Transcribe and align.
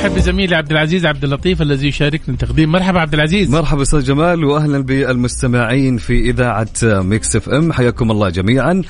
ارحب 0.00 0.14
بزميلي 0.14 0.56
عبد 0.56 0.70
العزيز 0.70 1.06
عبد 1.06 1.24
اللطيف 1.24 1.62
الذي 1.62 1.88
يشاركنا 1.88 2.36
تقديم 2.36 2.72
مرحبا 2.72 3.00
عبد 3.00 3.14
العزيز. 3.14 3.50
مرحبا 3.50 3.82
أستاذ 3.82 4.02
جمال 4.02 4.44
وأهلا 4.44 4.82
بالمستمعين 4.82 5.96
في 5.96 6.30
إذاعة 6.30 6.68
Mix 6.82 7.36
FM. 7.36 7.72
حياكم 7.72 8.10
الله 8.10 8.28
جميعا. 8.28 8.82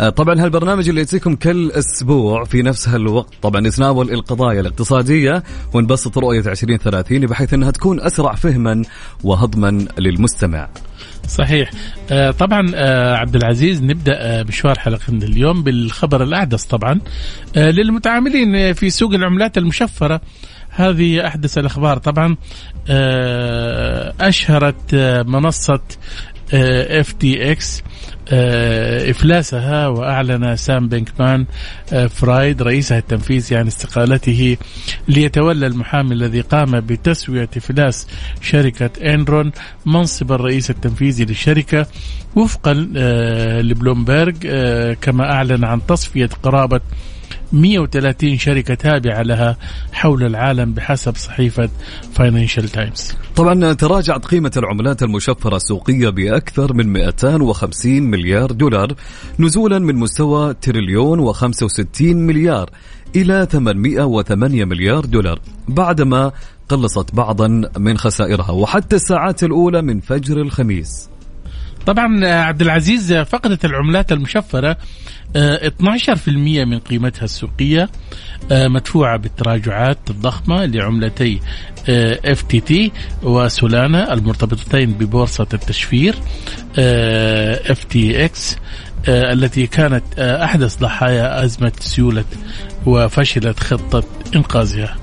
آه، 0.00 0.08
طبعا 0.08 0.44
هالبرنامج 0.44 0.88
اللي 0.88 1.00
يأتيكم 1.00 1.34
كل 1.34 1.70
أسبوع 1.70 2.44
في 2.44 2.62
نفس 2.62 2.88
هالوقت. 2.88 3.34
طبعا 3.42 3.60
نتناول 3.60 4.10
القضايا 4.10 4.60
الاقتصادية 4.60 5.42
ونبسط 5.74 6.18
رؤية 6.18 6.40
2030 6.40 7.26
بحيث 7.26 7.54
إنها 7.54 7.70
تكون 7.70 8.00
أسرع 8.00 8.34
فهما 8.34 8.82
وهضما 9.24 9.86
للمستمع. 9.98 10.68
صحيح. 11.28 11.70
آه 12.10 12.30
طبعا 12.30 12.70
آه 12.74 13.16
عبد 13.16 13.36
العزيز 13.36 13.82
نبدأ 13.82 14.16
آه 14.18 14.42
مشوار 14.42 14.78
حلقتنا 14.78 15.24
اليوم 15.24 15.62
بالخبر 15.62 16.22
الأحدث 16.22 16.64
طبعا. 16.64 17.00
آه 17.56 17.70
للمتعاملين 17.70 18.72
في 18.72 18.90
سوق 18.90 19.14
العملات 19.14 19.58
المشفرة. 19.58 20.20
هذه 20.70 21.26
أحدث 21.26 21.58
الأخبار 21.58 21.98
طبعا. 21.98 22.36
آه 22.88 24.12
أشهرت 24.20 24.94
آه 24.94 25.22
منصة 25.22 25.80
FTX 26.52 27.82
إفلاسها 29.10 29.88
وأعلن 29.88 30.56
سام 30.56 30.88
بانكمان 30.88 31.46
آه، 31.92 32.06
فرايد 32.06 32.62
رئيسها 32.62 32.98
التنفيذي 32.98 33.56
عن 33.56 33.66
استقالته 33.66 34.56
ليتولى 35.08 35.66
المحامي 35.66 36.12
الذي 36.14 36.40
قام 36.40 36.80
بتسوية 36.80 37.48
إفلاس 37.56 38.06
شركة 38.40 38.90
إنرون 39.14 39.52
منصب 39.86 40.32
الرئيس 40.32 40.70
التنفيذي 40.70 41.24
للشركة 41.24 41.86
وفقا 42.36 42.88
آه، 42.96 43.60
لبلومبرج 43.60 44.36
آه، 44.46 44.94
كما 44.94 45.32
أعلن 45.32 45.64
عن 45.64 45.86
تصفية 45.86 46.30
قرابة 46.42 46.80
130 47.52 48.38
شركة 48.38 48.74
تابعة 48.74 49.22
لها 49.22 49.56
حول 49.92 50.22
العالم 50.22 50.72
بحسب 50.72 51.16
صحيفة 51.16 51.68
فاينانشال 52.12 52.68
تايمز 52.68 53.14
طبعا 53.36 53.72
تراجعت 53.72 54.24
قيمة 54.24 54.52
العملات 54.56 55.02
المشفرة 55.02 55.56
السوقية 55.56 56.08
بأكثر 56.08 56.72
من 56.72 56.92
250 56.92 58.02
مليار 58.02 58.52
دولار 58.52 58.94
نزولا 59.38 59.78
من 59.78 59.94
مستوى 59.94 60.54
تريليون 60.54 61.32
و65 61.32 62.00
مليار 62.02 62.70
إلى 63.16 63.46
808 63.50 64.64
مليار 64.64 65.04
دولار 65.04 65.40
بعدما 65.68 66.32
قلصت 66.68 67.14
بعضا 67.14 67.70
من 67.78 67.98
خسائرها 67.98 68.50
وحتى 68.50 68.96
الساعات 68.96 69.44
الأولى 69.44 69.82
من 69.82 70.00
فجر 70.00 70.40
الخميس. 70.40 71.08
طبعا 71.86 72.26
عبد 72.26 72.62
العزيز 72.62 73.12
فقدت 73.12 73.64
العملات 73.64 74.12
المشفرة 74.12 74.68
آه، 74.68 74.76
12% 75.34 76.28
من 76.64 76.78
قيمتها 76.78 77.24
السوقية 77.24 77.88
آه، 78.52 78.68
مدفوعة 78.68 79.16
بالتراجعات 79.16 79.98
الضخمة 80.10 80.64
لعملتي 80.66 81.40
FTT 82.24 82.92
و 83.22 83.35
Solana 83.35 84.12
المرتبطتين 84.12 84.92
ببورصة 84.92 85.46
التشفير 85.54 86.14
FTX 87.70 88.56
التي 89.08 89.66
كانت 89.66 90.04
آه، 90.18 90.44
أحدث 90.44 90.78
ضحايا 90.78 91.44
أزمة 91.44 91.72
سيولة 91.80 92.24
وفشلت 92.86 93.60
خطة 93.60 94.04
إنقاذها. 94.36 94.96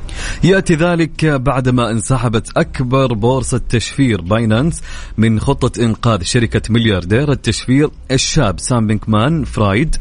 يأتي 0.43 0.75
ذلك 0.75 1.25
بعدما 1.25 1.91
انسحبت 1.91 2.57
أكبر 2.57 3.13
بورصة 3.13 3.61
تشفير 3.69 4.21
Binance 4.21 4.81
من 5.17 5.39
خطة 5.39 5.83
إنقاذ 5.83 6.23
شركة 6.23 6.61
ملياردير 6.69 7.31
التشفير 7.31 7.89
الشاب 8.11 8.59
سام 8.59 8.87
بانكمان 8.87 9.43
فرايد 9.43 9.95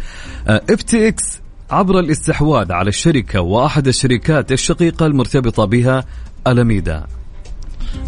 FTX 0.47 1.41
عبر 1.71 1.99
الاستحواذ 1.99 2.73
على 2.73 2.89
الشركة 2.89 3.41
وأحد 3.41 3.89
الشركات 3.89 4.53
الشقيقة 4.53 5.07
المرتبطة 5.07 5.65
بها 5.65 6.05
ألاميدا. 6.47 7.07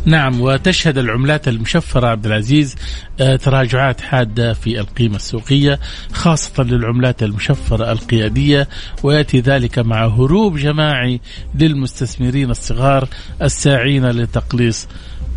نعم 0.05 0.41
وتشهد 0.41 0.99
العملات 0.99 1.49
المشفرة 1.49 2.07
عبد 2.07 2.27
العزيز 2.27 2.77
آه، 3.21 3.37
تراجعات 3.37 4.01
حادة 4.01 4.53
في 4.53 4.81
القيمة 4.81 5.17
السوقية 5.17 5.81
خاصة 6.13 6.63
للعملات 6.63 7.23
المشفرة 7.23 7.93
القيادية 7.93 8.69
ويأتي 9.03 9.41
ذلك 9.41 9.79
مع 9.79 10.07
هروب 10.07 10.57
جماعي 10.57 11.21
للمستثمرين 11.55 12.51
الصغار 12.51 13.09
الساعين 13.43 14.11
لتقليص 14.11 14.89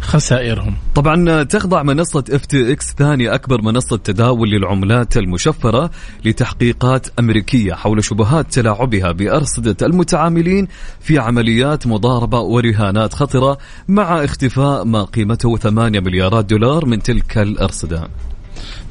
خسائرهم 0.02 0.76
طبعا 0.96 1.44
تخضع 1.44 1.84
منصة 1.84 2.24
FTX 2.32 2.94
ثاني 2.98 3.34
أكبر 3.34 3.62
منصة 3.62 3.98
تداول 3.98 4.50
للعملات 4.50 5.18
المشفرة 5.18 5.92
لتحقيقات 6.26 7.08
أمريكية 7.20 7.74
حول 7.74 8.04
شبهات 8.04 8.54
تلاعبها 8.54 9.12
بأرصدة 9.12 9.88
المتعاملين 9.88 10.68
في 11.00 11.20
عمليات 11.20 11.88
مضاربة 11.88 12.40
ورهانات 12.40 13.14
خطرة 13.14 13.58
مع 13.88 14.24
اختفاء 14.24 14.86
ما 14.86 15.04
قيمته 15.04 15.58
8 15.58 16.00
مليارات 16.00 16.46
دولار 16.46 16.86
من 16.86 17.02
تلك 17.02 17.38
الأرصدة. 17.38 18.08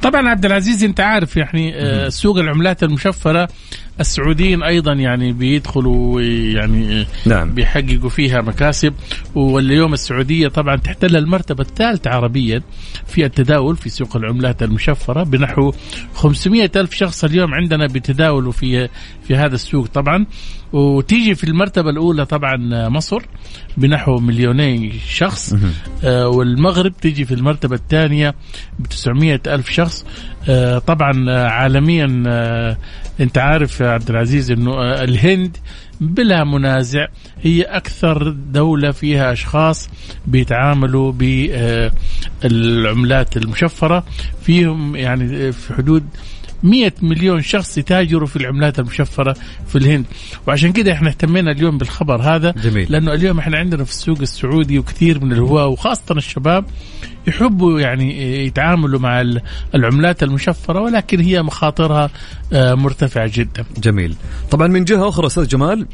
طبعا 0.02 0.28
عبد 0.28 0.44
العزيز 0.44 0.84
أنت 0.84 1.00
عارف 1.00 1.36
يعني 1.36 1.74
آه، 1.74 2.08
سوق 2.08 2.38
العملات 2.38 2.82
المشفرة 2.82 3.48
السعوديين 4.00 4.62
أيضا 4.62 4.92
يعني 4.92 5.32
بيدخلوا 5.32 6.20
يعني 6.22 7.06
نعم. 7.26 7.54
بيحققوا 7.54 8.08
فيها 8.08 8.40
مكاسب 8.40 8.94
واليوم 9.34 9.92
السعودية 9.92 10.48
طبعا 10.48 10.76
تحتل 10.76 11.16
المرتبة 11.16 11.62
الثالثة 11.62 12.10
عربيا 12.10 12.62
في 13.06 13.24
التداول 13.24 13.76
في 13.76 13.88
سوق 13.88 14.16
العملات 14.16 14.62
المشفرة 14.62 15.22
بنحو 15.22 15.72
500 16.14 16.70
ألف 16.76 16.94
شخص 16.94 17.24
اليوم 17.24 17.54
عندنا 17.54 17.86
بيتداولوا 17.86 18.52
في 18.52 18.88
في 19.28 19.36
هذا 19.36 19.54
السوق 19.54 19.86
طبعا 19.86 20.26
وتيجي 20.72 21.34
في 21.34 21.44
المرتبة 21.44 21.90
الأولى 21.90 22.26
طبعا 22.26 22.88
مصر 22.88 23.22
بنحو 23.76 24.16
مليوني 24.18 24.92
شخص. 25.08 25.54
آه 26.04 26.28
والمغرب 26.28 26.92
تيجي 27.00 27.24
في 27.24 27.34
المرتبة 27.34 27.74
الثانية 27.76 28.34
ب 28.78 28.86
900 28.86 29.40
ألف 29.46 29.70
شخص. 29.70 30.06
آه 30.48 30.78
طبعا 30.78 31.26
آه، 31.30 31.48
عالميا 31.48 32.22
آه 32.26 32.76
أنت 33.20 33.38
عارف 33.38 33.80
يا 33.80 33.88
عبد 33.90 34.10
العزيز 34.10 34.50
إنه 34.50 34.72
آه 34.72 35.04
الهند 35.04 35.56
بلا 36.00 36.44
منازع 36.44 37.06
هي 37.42 37.62
أكثر 37.62 38.30
دولة 38.30 38.90
فيها 38.90 39.32
أشخاص 39.32 39.88
بيتعاملوا 40.26 41.12
بالعملات 42.42 43.36
المشفرة. 43.36 44.04
فيهم 44.42 44.96
يعني 44.96 45.52
في 45.52 45.74
حدود 45.74 46.04
100 46.62 46.92
مليون 47.02 47.42
شخص 47.42 47.78
يتاجروا 47.78 48.26
في 48.26 48.36
العملات 48.36 48.78
المشفرة 48.78 49.36
في 49.68 49.78
الهند 49.78 50.04
وعشان 50.46 50.72
كده 50.72 50.92
إحنا 50.92 51.08
اهتمينا 51.08 51.50
اليوم 51.50 51.78
بالخبر 51.78 52.22
هذا 52.22 52.50
جميل. 52.50 52.86
لأنه 52.92 53.12
اليوم 53.12 53.38
إحنا 53.38 53.58
عندنا 53.58 53.84
في 53.84 53.90
السوق 53.90 54.20
السعودي 54.20 54.78
وكثير 54.78 55.24
من 55.24 55.32
الهواة 55.32 55.66
وخاصة 55.66 56.02
الشباب 56.16 56.64
يحبوا 57.26 57.80
يعني 57.80 58.36
يتعاملوا 58.46 59.00
مع 59.00 59.20
ال- 59.20 59.40
العملات 59.74 60.22
المشفرة 60.22 60.80
ولكن 60.80 61.20
هي 61.20 61.42
مخاطرها 61.42 62.10
آه، 62.52 62.74
مرتفعة 62.74 63.30
جدا 63.34 63.64
جميل. 63.78 64.14
طبعا 64.50 64.66
من 64.66 64.84
جهة 64.84 65.08
أخرى 65.08 65.26
أستاذ 65.26 65.46
جمال 65.48 65.86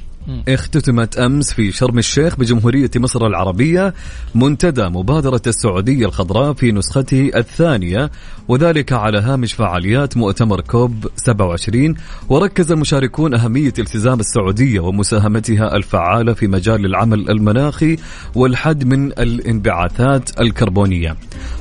اختتمت 0.48 1.19
أمس 1.19 1.52
في 1.52 1.72
شرم 1.72 1.98
الشيخ 1.98 2.36
بجمهورية 2.36 2.90
مصر 2.96 3.26
العربية 3.26 3.94
منتدى 4.34 4.82
مبادرة 4.82 5.42
السعودية 5.46 6.06
الخضراء 6.06 6.52
في 6.52 6.72
نسخته 6.72 7.30
الثانية 7.36 8.10
وذلك 8.48 8.92
على 8.92 9.19
هامش 9.19 9.52
فعاليات 9.52 10.16
مؤتمر 10.16 10.60
كوب 10.60 11.06
27 11.16 11.94
وركز 12.28 12.72
المشاركون 12.72 13.34
أهمية 13.34 13.72
التزام 13.78 14.20
السعودية 14.20 14.80
ومساهمتها 14.80 15.76
الفعالة 15.76 16.32
في 16.32 16.46
مجال 16.46 16.86
العمل 16.86 17.30
المناخي 17.30 17.96
والحد 18.34 18.84
من 18.84 19.06
الانبعاثات 19.06 20.40
الكربونية. 20.40 21.16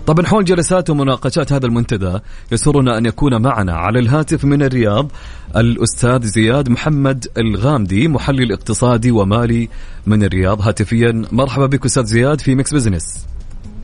طبعا 0.07 0.25
حول 0.25 0.45
جلسات 0.45 0.89
ومناقشات 0.89 1.53
هذا 1.53 1.65
المنتدى 1.65 2.19
يسرنا 2.51 2.97
أن 2.97 3.05
يكون 3.05 3.41
معنا 3.41 3.73
على 3.73 3.99
الهاتف 3.99 4.45
من 4.45 4.63
الرياض 4.63 5.11
الأستاذ 5.57 6.21
زياد 6.21 6.69
محمد 6.69 7.25
الغامدي 7.37 8.07
محلل 8.07 8.51
اقتصادي 8.51 9.11
ومالي 9.11 9.69
من 10.07 10.23
الرياض. 10.23 10.61
هاتفيا 10.61 11.21
مرحبا 11.31 11.65
بك 11.65 11.85
أستاذ 11.85 12.03
زياد 12.03 12.41
في 12.41 12.55
Mix 12.55 12.73
Business. 12.73 13.27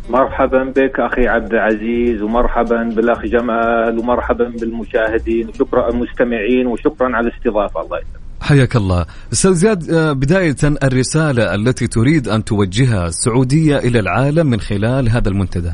مرحبا 0.10 0.64
بك 0.64 1.00
أخي 1.00 1.28
عبد 1.28 1.54
العزيز 1.54 2.22
ومرحبا 2.22 2.84
بالأخ 2.84 3.26
جمال 3.26 4.00
ومرحبا 4.00 4.54
بالمشاهدين 4.60 5.50
وشكرا 5.50 5.90
المستمعين 5.90 6.68
وشكرا 6.68 7.16
على 7.16 7.28
الاستضافة. 7.28 7.82
الله 7.82 7.98
يسلمك. 7.98 8.18
حياك 8.42 8.76
الله. 8.76 9.06
أستاذ 9.34 9.54
زياد 9.54 9.90
آه، 9.92 10.12
بداية 10.12 10.56
الرسالة 10.84 11.56
التي 11.56 11.88
تريد 11.88 12.28
أن 12.28 12.44
توجهها 12.44 13.08
السعودية 13.08 13.78
إلى 13.78 14.00
العالم 14.00 14.48
من 14.48 14.60
خلال 14.60 15.10
هذا 15.10 15.30
المنتدى. 15.30 15.72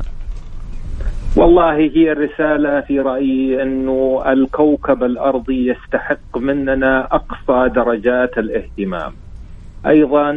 والله 1.38 1.74
هي 1.74 2.12
الرسالة 2.12 2.81
في 2.81 3.00
رأيي 3.00 3.63
أنه 3.63 4.24
الكوكب 4.27 5.03
الأرضي 5.03 5.68
يستحق 5.68 6.38
مننا 6.38 7.07
أقصى 7.12 7.69
درجات 7.75 8.38
الاهتمام. 8.38 9.12
أيضا 9.88 10.31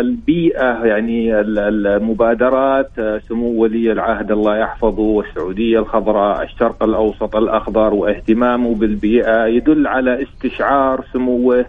البيئة 0.00 0.84
يعني 0.84 1.40
المبادرات 1.40 2.90
سمو 3.28 3.62
ولي 3.62 3.92
العهد 3.92 4.32
الله 4.32 4.56
يحفظه 4.56 5.02
والسعودية 5.02 5.78
الخضراء 5.78 6.42
الشرق 6.42 6.82
الأوسط 6.82 7.36
الأخضر 7.36 7.94
واهتمامه 7.94 8.74
بالبيئة 8.74 9.44
يدل 9.46 9.86
على 9.86 10.22
استشعار 10.22 11.04
سموه 11.12 11.64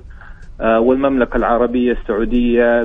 والمملكة 0.60 1.38
العربية 1.38 1.92
السعودية 1.92 2.84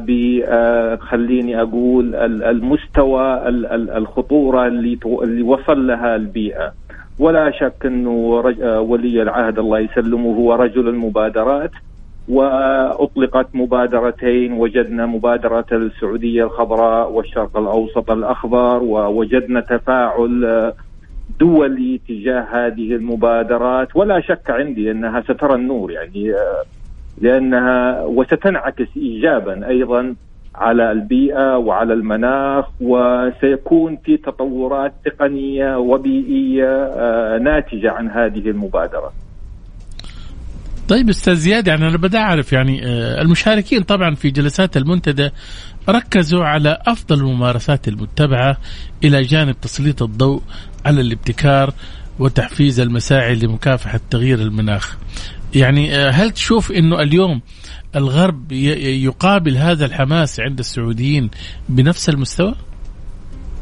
خليني 0.96 1.62
أقول 1.62 2.14
المستوى 2.14 3.48
الخطورة 3.96 4.66
اللي 4.66 5.42
وصل 5.42 5.86
لها 5.86 6.16
البيئة. 6.16 6.72
ولا 7.20 7.50
شك 7.50 7.86
أنه 7.86 8.42
آه، 8.62 8.80
ولي 8.80 9.22
العهد 9.22 9.58
الله 9.58 9.78
يسلمه 9.78 10.36
هو 10.36 10.54
رجل 10.54 10.88
المبادرات 10.88 11.70
وأطلقت 12.28 13.46
مبادرتين 13.54 14.52
وجدنا 14.52 15.06
مبادرة 15.06 15.66
السعودية 15.72 16.44
الخضراء 16.44 17.12
والشرق 17.12 17.56
الأوسط 17.56 18.10
الأخضر 18.10 18.82
ووجدنا 18.82 19.60
تفاعل 19.60 20.44
آه، 20.44 20.74
دولي 21.40 22.00
تجاه 22.08 22.46
هذه 22.52 22.94
المبادرات. 22.94 23.96
ولا 23.96 24.20
شك 24.20 24.50
عندي 24.50 24.90
أنها 24.90 25.20
سترى 25.20 25.54
النور 25.54 25.90
يعني 25.90 26.32
لأنها 27.20 28.04
وستنعكس 28.04 28.88
ايجابا 28.96 29.68
أيضا 29.68 30.14
على 30.54 30.92
البيئة 30.92 31.56
وعلى 31.56 31.94
المناخ 31.94 32.64
وسيكون 32.80 33.98
في 34.04 34.16
تطورات 34.16 34.92
تقنية 35.04 35.76
وبيئية 35.76 36.84
آه، 36.96 37.38
ناتجة 37.38 37.90
عن 37.90 38.08
هذه 38.08 38.50
المبادرة. 38.50 39.12
طيب 40.88 41.08
أستاذ 41.08 41.34
زياد 41.34 41.66
يعني 41.68 41.88
أنا 41.88 41.96
بدي 41.96 42.18
أعرف 42.18 42.52
يعني 42.52 42.86
آه، 42.86 43.20
المشاركين 43.22 43.82
طبعا 43.82 44.14
في 44.14 44.30
جلسات 44.30 44.76
المنتدى 44.76 45.30
ركزوا 45.88 46.44
على 46.44 46.78
أفضل 46.86 47.18
الممارسات 47.18 47.88
المتبعة 47.88 48.56
إلى 49.04 49.22
جانب 49.22 49.60
تسليط 49.60 50.02
الضوء 50.02 50.42
على 50.86 51.00
الابتكار 51.00 51.72
وتحفيز 52.18 52.80
المساعي 52.80 53.34
لمكافحة 53.34 54.00
تغيير 54.10 54.38
المناخ. 54.38 54.98
يعني 55.54 55.94
آه، 55.94 56.10
هل 56.10 56.30
تشوف 56.30 56.72
إنه 56.72 57.02
اليوم 57.02 57.40
الغرب 57.96 58.52
يقابل 58.52 59.56
هذا 59.56 59.86
الحماس 59.86 60.40
عند 60.40 60.58
السعوديين 60.58 61.30
بنفس 61.68 62.08
المستوى؟ 62.08 62.54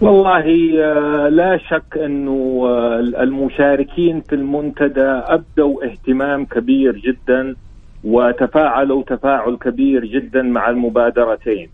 والله 0.00 0.44
آه، 0.84 1.28
لا 1.28 1.58
شك 1.70 1.98
إنه 1.98 2.62
آه، 2.66 2.98
المشاركين 2.98 4.20
في 4.20 4.34
المنتدى 4.34 5.06
أبدوا 5.06 5.84
اهتمام 5.84 6.44
كبير 6.44 6.96
جدا 6.96 7.56
وتفاعلوا 8.04 9.02
تفاعل 9.02 9.56
كبير 9.56 10.04
جدا 10.04 10.42
مع 10.42 10.70
المبادرتين. 10.70 11.68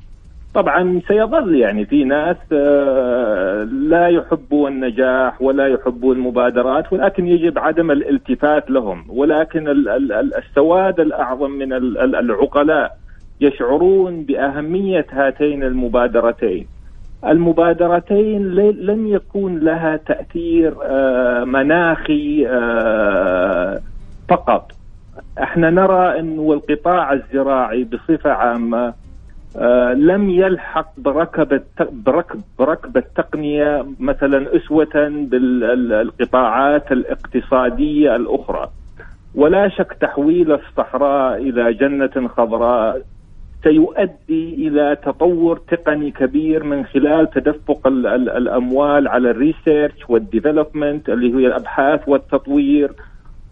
طبعا 0.55 1.01
سيظل 1.09 1.55
يعني 1.55 1.87
في 1.87 2.05
ناس 2.05 2.37
آه، 2.53 3.65
لا 3.65 4.09
يحبوا 4.09 4.69
النجاح 4.69 5.43
ولا 5.43 5.67
يحبوا 5.67 6.15
المبادرات 6.15 6.93
ولكن 6.93 7.27
يجب 7.27 7.59
عدم 7.59 7.91
الالتفات 7.91 8.71
لهم 8.71 9.05
ولكن 9.09 9.69
السواد 10.39 11.01
الأعظم 11.01 11.51
من 11.51 11.73
العقلاء 12.15 12.97
يشعرون 13.41 14.23
بأهمية 14.23 15.07
هاتين 15.11 15.63
المبادرتين. 15.63 16.67
المبادرتين 17.27 18.55
لن 18.55 19.07
يكون 19.09 19.59
لها 19.59 19.97
تأثير 19.97 20.75
آه، 20.83 21.45
مناخي 21.45 22.47
آه، 22.49 23.81
فقط. 24.29 24.73
إحنا 25.43 25.71
نرى 25.71 26.19
انه 26.21 26.53
القطاع 26.53 27.13
الزراعي 27.13 27.85
بصفة 27.85 28.31
عامة 28.31 29.04
لم 29.95 30.31
يلحق 30.31 30.89
بركب 30.97 31.63
بركب 31.93 32.41
بركب 32.59 32.97
التقنية 32.97 33.87
مثلا 34.01 34.57
أسوة 34.57 35.09
بالقطاعات 35.31 36.93
الاقتصادية 36.93 38.17
الأخرى. 38.17 38.69
ولا 39.35 39.69
شك 39.69 39.97
تحويل 40.01 40.53
الصحراء 40.53 41.43
إلى 41.43 41.73
جنة 41.73 42.29
خضراء 42.29 43.03
سيؤدي 43.63 44.69
إلى 44.69 44.97
تطور 45.03 45.57
تقني 45.57 46.11
كبير 46.11 46.65
من 46.65 46.85
خلال 46.85 47.31
تدفق 47.31 47.87
الأموال 47.87 49.09
على 49.09 49.31
ال 49.31 49.40
research 49.40 50.11
وال 50.11 50.26
development 50.26 51.09
اللي 51.09 51.35
هي 51.35 51.47
الأبحاث 51.47 52.09
والتطوير. 52.09 52.93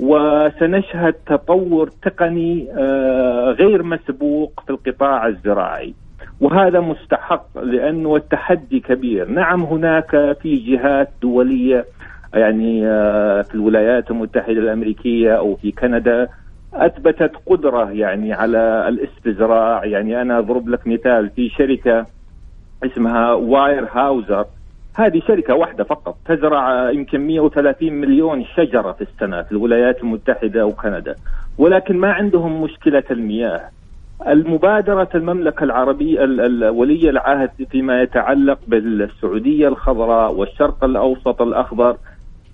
وسنشهد 0.01 1.13
تطور 1.13 1.91
تقني 2.03 2.69
آه، 2.79 3.51
غير 3.51 3.83
مسبوق 3.83 4.63
في 4.67 4.71
القطاع 4.71 5.27
الزراعي. 5.27 5.95
وهذا 6.41 6.81
مستحق 6.81 7.59
لأنه 7.59 8.17
التحدي 8.17 8.81
كبير، 8.81 9.29
نعم 9.29 9.63
هناك 9.63 10.37
في 10.43 10.57
جهات 10.57 11.11
دولية 11.23 11.85
يعني 12.35 12.87
آه، 12.87 13.43
في 13.43 13.55
الولايات 13.55 14.11
المتحدة 14.11 14.59
الأمريكية 14.59 15.39
أو 15.39 15.57
في 15.57 15.73
كندا 15.73 16.29
أثبتت 16.75 17.33
قدرة 17.47 17.91
يعني 17.91 18.33
على 18.33 18.89
الاستزراع، 18.89 19.85
يعني 19.85 20.23
أنا 20.23 20.39
أضرب 20.39 20.69
لك 20.69 20.87
مثال 20.87 21.31
في 21.31 21.49
شركة 21.49 22.07
اسمها 22.85 23.33
واير 23.33 23.89
هاوزر 23.93 24.45
هذه 24.95 25.23
شركة 25.29 25.55
واحدة 25.55 25.85
فقط 25.85 26.17
تزرع 26.27 26.91
يمكن 26.91 27.21
130 27.21 27.93
مليون 27.93 28.45
شجرة 28.45 28.93
في 28.93 29.03
السنة 29.03 29.43
في 29.43 29.53
الولايات 29.53 30.01
المتحدة 30.01 30.67
وكندا 30.67 31.17
ولكن 31.59 31.97
ما 31.97 32.13
عندهم 32.13 32.63
مشكلة 32.63 33.05
المياه. 33.11 33.61
المبادرة 34.27 35.09
المملكة 35.15 35.65
العربية 35.65 36.21
ولي 36.71 37.11
العهد 37.11 37.51
فيما 37.71 38.03
يتعلق 38.03 38.59
بالسعودية 38.67 39.69
الخضراء 39.69 40.35
والشرق 40.35 40.85
الأوسط 40.85 41.43
الأخضر 41.43 41.97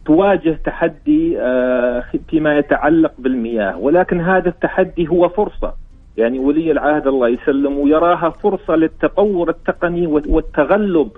تواجه 0.07 0.59
تحدي 0.65 1.41
آه، 1.41 2.05
فيما 2.29 2.59
يتعلق 2.59 3.13
بالمياه. 3.19 3.79
ولكن 3.79 4.21
هذا 4.21 4.49
التحدي 4.49 5.09
هو 5.09 5.29
فرصة. 5.29 5.75
يعني 6.17 6.39
ولي 6.39 6.71
العهد 6.71 7.07
الله 7.07 7.29
يسلم 7.29 7.89
يراها 7.89 8.31
فرصة 8.31 8.77
للتطور 8.77 9.51
التقني 9.51 10.07
والتغلب 10.07 11.11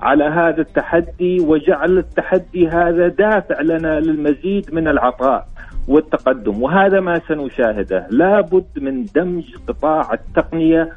على 0.00 0.24
هذا 0.24 0.60
التحدي 0.60 1.40
وجعل 1.40 1.98
التحدي 1.98 2.68
هذا 2.68 3.08
دافع 3.08 3.60
لنا 3.60 4.00
للمزيد 4.00 4.74
من 4.74 4.88
العطاء 4.88 5.46
والتقدم. 5.88 6.62
وهذا 6.62 7.00
ما 7.00 7.20
سنشاهده. 7.28 8.06
لابد 8.10 8.66
من 8.76 9.04
دمج 9.04 9.44
قطاع 9.68 10.12
التقنية 10.12 10.92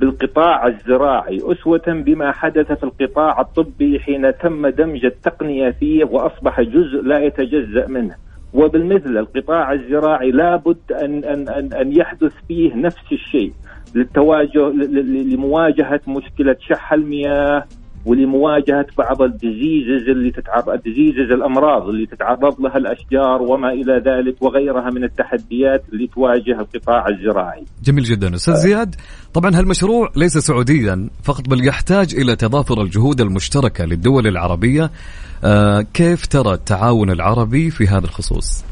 بالقطاع 0.00 0.66
الزراعي 0.66 1.38
أسوة 1.42 1.82
بما 1.86 2.32
حدث 2.32 2.72
في 2.72 2.84
القطاع 2.84 3.40
الطبي 3.40 4.00
حين 4.00 4.38
تم 4.38 4.68
دمج 4.68 5.04
التقنية 5.04 5.70
فيه 5.70 6.04
وأصبح 6.04 6.60
جزء 6.60 7.02
لا 7.02 7.18
يتجزأ 7.18 7.86
منه. 7.88 8.14
وبالمثل 8.54 9.16
القطاع 9.16 9.72
الزراعي 9.72 10.30
لابد 10.30 10.92
أن, 10.92 11.24
أن, 11.24 11.48
أن, 11.48 11.72
أن 11.72 11.92
يحدث 11.92 12.32
فيه 12.48 12.74
نفس 12.74 13.12
الشيء 13.12 13.52
للتواجه 13.94 14.68
لمواجهة 15.32 16.00
مشكلة 16.08 16.56
شح 16.60 16.92
المياه 16.92 17.64
ولمواجهة 18.04 18.86
بعض 18.98 19.22
ال 19.22 19.32
diseases 19.32 20.08
اللي 20.08 20.30
تتعرض 20.30 20.68
ال 20.68 20.75
diseases 20.75 21.32
الأمراض 21.32 21.88
اللي 21.88 22.06
تتعرض 22.06 22.60
لها 22.60 22.76
الأشجار 22.76 23.42
وما 23.42 23.72
إلى 23.72 24.02
ذلك 24.06 24.42
وغيرها 24.42 24.90
من 24.90 25.04
التحديات 25.04 25.84
اللي 25.92 26.06
تواجه 26.06 26.60
القطاع 26.60 27.06
الزراعي. 27.08 27.64
جميل 27.84 28.04
جدا 28.04 28.34
أستاذ 28.34 28.54
زياد 28.54 28.94
طبعا 29.34 29.58
هالمشروع 29.58 30.10
ليس 30.16 30.38
سعوديا 30.38 31.08
فقط 31.22 31.48
بل 31.48 31.68
يحتاج 31.68 32.14
إلى 32.14 32.36
تضافر 32.36 32.82
الجهود 32.82 33.20
المشتركة 33.20 33.84
للدول 33.84 34.26
العربية 34.26 34.90
آه 35.44 35.80
كيف 35.94 36.26
ترى 36.26 36.54
التعاون 36.54 37.10
العربي 37.10 37.70
في 37.70 37.86
هذا 37.86 38.04
الخصوص؟ 38.04 38.64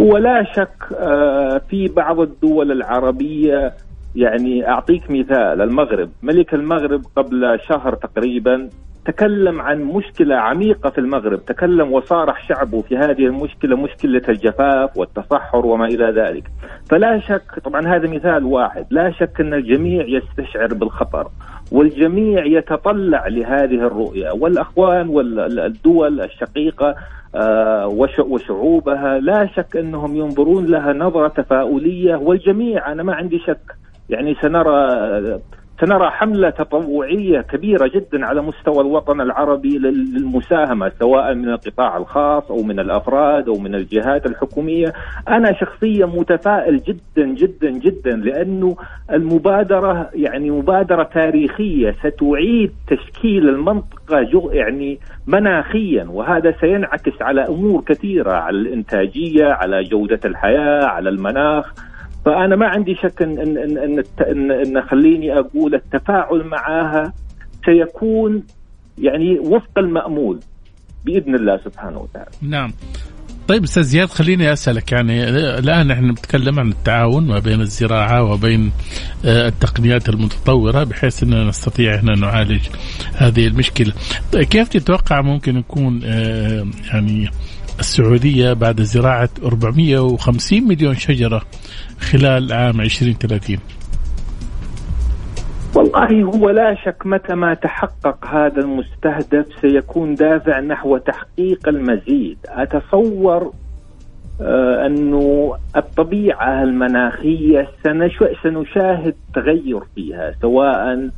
هو 0.00 0.16
لا 0.16 0.44
شك 0.56 0.96
آه 0.96 1.60
في 1.70 1.88
بعض 1.88 2.20
الدول 2.20 2.72
العربية 2.72 3.72
يعني 4.16 4.68
أعطيك 4.68 5.10
مثال 5.10 5.62
المغرب. 5.62 6.10
ملك 6.22 6.54
المغرب 6.54 7.02
قبل 7.16 7.58
شهر 7.68 7.94
تقريبا 7.94 8.68
تكلم 9.04 9.60
عن 9.60 9.82
مشكلة 9.82 10.36
عميقة 10.36 10.90
في 10.90 10.98
المغرب. 10.98 11.44
تكلم 11.44 11.92
وصارح 11.92 12.48
شعبه 12.48 12.82
في 12.82 12.96
هذه 12.96 13.26
المشكلة 13.26 13.76
مشكلة 13.76 14.22
الجفاف 14.28 14.96
والتصحر 14.96 15.66
وما 15.66 15.86
إلى 15.86 16.04
ذلك. 16.04 16.44
فلا 16.90 17.20
شك 17.20 17.58
طبعا 17.64 17.96
هذا 17.96 18.08
مثال 18.08 18.44
واحد 18.44 18.86
لا 18.90 19.10
شك 19.10 19.40
أن 19.40 19.54
الجميع 19.54 20.04
يستشعر 20.06 20.74
بالخطر 20.74 21.28
والجميع 21.72 22.44
يتطلع 22.44 23.26
لهذه 23.26 23.86
الرؤية. 23.86 24.30
والأخوان 24.30 25.08
والدول 25.08 26.20
الشقيقة 26.20 26.94
آه، 27.34 27.86
وشعوبها 28.26 29.18
لا 29.18 29.46
شك 29.56 29.76
أنهم 29.76 30.16
ينظرون 30.16 30.66
لها 30.66 30.92
نظرة 30.92 31.28
تفاؤلية. 31.28 32.16
والجميع 32.16 32.92
أنا 32.92 33.02
ما 33.02 33.14
عندي 33.14 33.38
شك 33.38 33.79
يعني 34.10 34.34
سنرى 34.42 35.40
سنرى 35.80 36.10
حملة 36.10 36.50
تطوعية 36.50 37.40
كبيرة 37.40 37.90
جدا 37.94 38.26
على 38.26 38.42
مستوى 38.42 38.80
الوطن 38.80 39.20
العربي 39.20 39.78
للمساهمة 39.78 40.92
سواء 40.98 41.34
من 41.34 41.48
القطاع 41.48 41.96
الخاص 41.96 42.50
أو 42.50 42.62
من 42.62 42.80
الأفراد 42.80 43.48
أو 43.48 43.54
من 43.54 43.74
الجهات 43.74 44.26
الحكومية. 44.26 44.92
أنا 45.28 45.52
شخصيا 45.52 46.06
متفائل 46.06 46.82
جدا 46.82 47.26
جدا 47.26 47.70
جدا 47.70 48.10
لأنه 48.10 48.76
المبادرة 49.10 50.10
يعني 50.14 50.50
مبادرة 50.50 51.02
تاريخية 51.02 51.96
ستعيد 52.00 52.72
تشكيل 52.86 53.48
المنطقة 53.48 54.50
يعني 54.52 54.98
مناخيا 55.26 56.04
وهذا 56.10 56.54
سينعكس 56.60 57.22
على 57.22 57.48
أمور 57.48 57.82
كثيرة 57.86 58.32
على 58.32 58.56
الإنتاجية 58.58 59.44
على 59.44 59.82
جودة 59.84 60.20
الحياة 60.24 60.84
على 60.84 61.08
المناخ. 61.08 61.89
فأنا 62.24 62.56
ما 62.56 62.66
عندي 62.66 62.94
شك 62.94 63.22
ان 63.22 63.38
ان 63.38 63.58
ان, 63.58 64.02
إن, 64.20 64.50
إن, 64.50 64.82
خليني 64.82 65.38
أقول 65.38 65.74
التفاعل 65.74 66.44
معها 66.44 67.12
سيكون 67.64 68.42
يعني 68.98 69.38
وفق 69.38 69.78
المأمول 69.78 70.40
بإذن 71.04 71.34
الله 71.34 71.56
سبحانه 71.64 71.98
وتعالى. 71.98 72.30
نعم. 72.42 72.72
طيب 73.48 73.64
أستاذ 73.64 73.82
زياد 73.82 74.08
خليني 74.08 74.52
أسألك 74.52 74.92
يعني 74.92 75.28
الآن 75.58 75.86
نحن 75.86 76.10
نتكلم 76.10 76.60
عن 76.60 76.68
التعاون 76.68 77.26
ما 77.26 77.38
بين 77.38 77.60
الزراعة 77.60 78.22
وبين 78.22 78.72
آه، 79.24 79.48
التقنيات 79.48 80.08
المتطورة 80.08 80.84
بحيث 80.84 81.22
ان 81.22 81.48
نستطيع 81.48 81.94
هنا 82.00 82.14
نعالج 82.14 82.68
هذه 83.14 83.46
المشكلة. 83.46 83.92
طيب 84.32 84.44
كيف 84.44 84.68
تتوقع 84.68 85.20
ممكن 85.20 85.56
يكون 85.56 86.00
آه، 86.04 86.66
يعني 86.92 87.30
السعودية 87.80 88.52
بعد 88.52 88.80
زراعة 88.80 89.28
450 89.44 90.68
مليون 90.68 90.94
شجرة 90.94 91.42
خلال 92.00 92.52
عام 92.52 92.80
2030 92.80 93.58
والله 95.74 96.22
هو 96.22 96.50
لا 96.50 96.74
شك 96.84 97.06
متى 97.06 97.34
ما 97.34 97.54
تحقق 97.54 98.26
هذا 98.26 98.60
المستهدف 98.60 99.46
سيكون 99.60 100.14
دافع 100.14 100.60
نحو 100.60 100.96
تحقيق 100.96 101.68
المزيد. 101.68 102.38
أتصور 102.48 103.52
آه 104.40 104.86
أنه 104.86 105.54
الطبيعة 105.76 106.62
المناخية 106.62 107.68
سنشاهد 108.42 109.14
تغير 109.34 109.80
فيها 109.94 110.34
سواء 110.42 111.10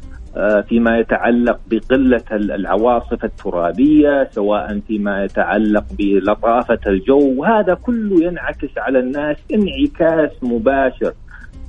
فيما 0.68 0.98
يتعلق 0.98 1.60
بقلة 1.70 2.24
العواصف 2.32 3.24
الترابية 3.24 4.28
سواء 4.30 4.80
فيما 4.80 5.24
يتعلق 5.24 5.84
بلطافة 5.98 6.78
الجو. 6.86 7.34
وهذا 7.36 7.74
كله 7.74 8.24
ينعكس 8.24 8.78
على 8.78 8.98
الناس 8.98 9.36
انعكاس 9.54 10.44
مباشر. 10.44 11.12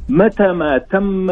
متى 0.10 0.48
ما 0.48 0.78
تم 0.78 1.28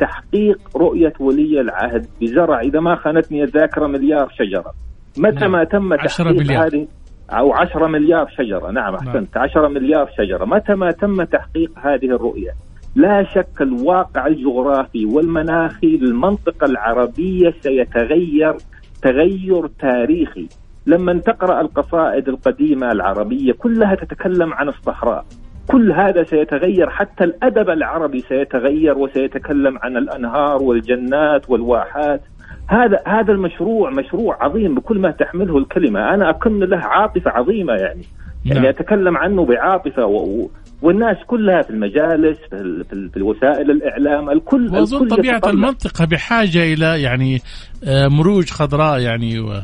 تحقيق 0.00 0.58
رؤية 0.76 1.12
ولي 1.20 1.60
العهد 1.60 2.06
بزرع 2.20 2.60
إذا 2.60 2.80
ما 2.80 2.96
خانتني 2.96 3.42
الذاكرة 3.42 3.86
مليار 3.86 4.28
شجرة. 4.38 4.72
متى 5.18 5.40
نعم. 5.40 5.52
ما 5.52 5.64
تم 5.64 5.94
تحقيق 5.94 6.50
هذه 6.50 6.86
أو 7.30 7.52
10 7.52 7.86
مليار 7.86 8.28
شجرة. 8.38 8.70
نعم, 8.70 8.94
نعم. 8.94 8.94
أحسنت. 8.94 9.36
10 9.36 9.68
مليار 9.68 10.10
شجرة. 10.18 10.44
متى 10.44 10.74
ما 10.74 10.90
تم 10.90 11.24
تحقيق 11.24 11.70
هذه 11.78 12.06
الرؤية؟ 12.06 12.50
لا 12.94 13.24
شك 13.24 13.60
الواقع 13.60 14.26
الجغرافي 14.26 15.06
والمناخي 15.06 15.96
للمنطقة 15.96 16.64
العربية 16.64 17.54
سيتغير 17.60 18.54
تغير 19.02 19.66
تاريخي. 19.66 20.48
لما 20.86 21.18
تقرأ 21.18 21.60
القصائد 21.60 22.28
القديمة 22.28 22.92
العربية 22.92 23.52
كلها 23.52 23.94
تتكلم 23.94 24.52
عن 24.52 24.68
الصحراء. 24.68 25.24
كل 25.70 25.92
هذا 25.92 26.22
سيتغير 26.22 26.90
حتى 26.90 27.24
الأدب 27.24 27.70
العربي 27.70 28.20
سيتغير 28.20 28.98
وسيتكلم 28.98 29.78
عن 29.78 29.96
الأنهار 29.96 30.62
والجنات 30.62 31.50
والواحات. 31.50 32.20
هذا 32.66 33.00
هذا 33.06 33.32
المشروع 33.32 33.90
مشروع 33.90 34.44
عظيم 34.44 34.74
بكل 34.74 34.98
ما 34.98 35.10
تحمله 35.10 35.58
الكلمة. 35.58 36.14
أنا 36.14 36.30
أكن 36.30 36.58
له 36.58 36.76
عاطفة 36.76 37.30
عظيمة 37.30 37.72
يعني. 37.72 38.02
يعني 38.44 38.60
نعم. 38.60 38.68
أتكلم 38.68 39.16
عنه 39.16 39.44
بعاطفة 39.44 40.06
و... 40.06 40.48
والناس 40.84 41.16
كلها 41.26 41.62
في 41.62 41.70
المجالس 41.70 42.38
في, 42.50 42.84
في, 42.90 43.08
في 43.14 43.22
وسائل 43.22 43.70
الإعلام 43.70 44.30
الكل 44.30 44.68
واظن 44.68 45.08
طبيعة 45.08 45.36
يتطلع. 45.36 45.50
المنطقة 45.50 46.04
بحاجة 46.04 46.74
إلى 46.74 47.02
يعني 47.02 47.40
آه، 47.84 48.08
مروج 48.08 48.50
خضراء 48.50 49.00
يعني 49.00 49.40
و... 49.40 49.60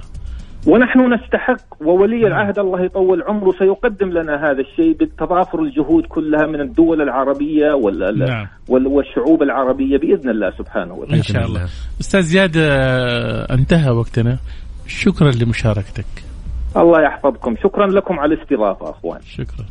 ونحن 0.67 1.15
نستحق 1.15 1.83
وولي. 1.83 2.27
العهد 2.27 2.59
الله 2.59 2.85
يطول 2.85 3.23
عمره 3.23 3.53
سيقدم 3.59 4.11
لنا 4.11 4.50
هذا 4.50 4.61
الشيء 4.61 4.93
بالتضافر 4.93 5.62
الجهود 5.62 6.07
كلها 6.07 6.47
من 6.47 6.61
الدول 6.61 7.03
العربية 7.03 7.73
وال 7.73 8.19
نعم. 8.19 8.47
والشعوب 8.69 9.43
العربية 9.43 9.99
بإذن 9.99 10.31
الله 10.31 10.50
سبحانه 10.59 10.95
وتعالى. 10.95 11.17
إن 11.17 11.23
شاء 11.23 11.47
الله. 11.47 11.65
أستاذ 12.00 12.21
زياد 12.21 12.53
آه، 12.57 13.55
انتهى 13.55 13.91
وقتنا. 13.91 14.39
شكرا 14.87 15.31
لمشاركتك. 15.31 16.07
الله 16.77 17.03
يحفظكم، 17.03 17.57
شكرا 17.65 17.87
لكم 17.87 18.21
على 18.21 18.35
الاستضافة 18.35 18.91
أخوان. 18.91 19.21
شكرا. 19.23 19.67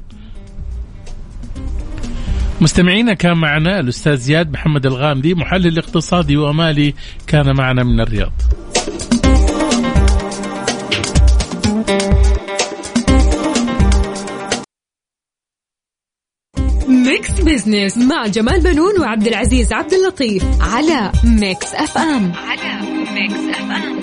مستمعينا 2.62 3.14
كان 3.14 3.38
معنا 3.38 3.80
الأستاذ 3.80 4.16
زياد 4.16 4.52
محمد 4.52 4.86
الغامدي 4.86 5.34
محلل 5.34 5.78
اقتصادي 5.78 6.38
ومالي 6.38 6.94
كان 7.28 7.56
معنا 7.56 7.84
من 7.84 8.00
الرياض. 8.00 8.32
Mix 16.88 17.32
Business 17.32 17.98
مع 17.98 18.28
جمال 18.28 18.62
بنون 18.62 19.02
وعبد 19.02 19.28
العزيز 19.28 19.74
عبد 19.74 19.94
اللطيف 19.94 20.44
على 20.62 21.12
Mix 21.24 21.74
FM 21.76 22.32
على 22.34 22.82
Mix 23.14 23.58
FM 23.58 24.00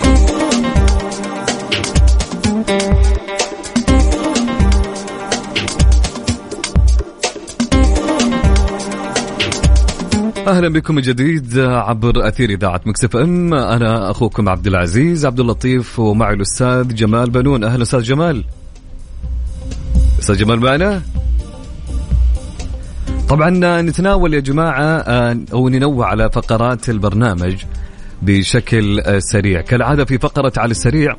أهلا 10.47 10.69
بكم 10.69 10.95
من 10.95 11.03
جديد 11.03 11.59
عبر 11.59 12.29
أثير 12.29 12.51
إذاعة 12.51 12.81
Mix 12.87 13.17
FM. 13.17 13.55
أنا 13.55 14.11
أخوكم 14.11 14.49
عبد 14.49 14.67
العزيز 14.67 15.27
عبد 15.27 15.41
اللطيف 15.41 15.99
ومعي 15.99 16.35
الأستاذ 16.35 16.95
جمال 16.95 17.31
بنون. 17.31 17.65
أهلا 17.65 17.83
أستاذ 17.83 18.03
جمال. 18.03 18.45
أستاذ 20.19 20.37
جمال 20.37 20.61
معنا؟ 20.61 21.03
طبعا 23.29 23.51
نتناول 23.83 24.35
يا 24.35 24.41
جماعة 24.41 24.83
آه، 24.83 25.39
أو 25.53 25.69
ننوع 25.69 26.07
على 26.09 26.31
فقرات 26.31 26.89
البرنامج 26.89 27.65
بشكل 28.23 29.03
سريع. 29.19 29.61
كالعادة 29.61 30.05
في 30.05 30.19
فقرة 30.19 30.53
على 30.57 30.71
السريع 30.71 31.17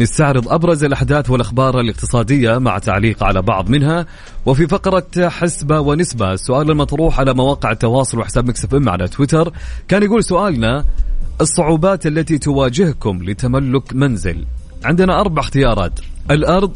نستعرض 0.00 0.48
أبرز 0.48 0.84
الأحداث 0.84 1.30
والأخبار 1.30 1.80
الاقتصادية 1.80 2.58
مع 2.58 2.78
تعليق 2.78 3.24
على 3.24 3.42
بعض 3.42 3.70
منها. 3.70 4.06
وفي 4.46 4.66
فقرة 4.66 5.28
حسبة 5.28 5.80
ونسبة 5.80 6.32
السؤال 6.32 6.70
المطروح 6.70 7.20
على 7.20 7.34
مواقع 7.34 7.70
التواصل 7.70 8.18
وحساب 8.18 8.48
مكسف 8.48 8.74
إم 8.74 8.88
على 8.88 9.08
تويتر 9.08 9.52
كان 9.88 10.02
يقول 10.02 10.24
سؤالنا 10.24 10.84
الصعوبات 11.40 12.06
التي 12.06 12.38
تواجهكم 12.38 13.22
لتملك 13.22 13.94
منزل. 13.94 14.46
عندنا 14.84 15.20
أربع 15.20 15.42
اختيارات 15.42 16.00
الأرض 16.30 16.72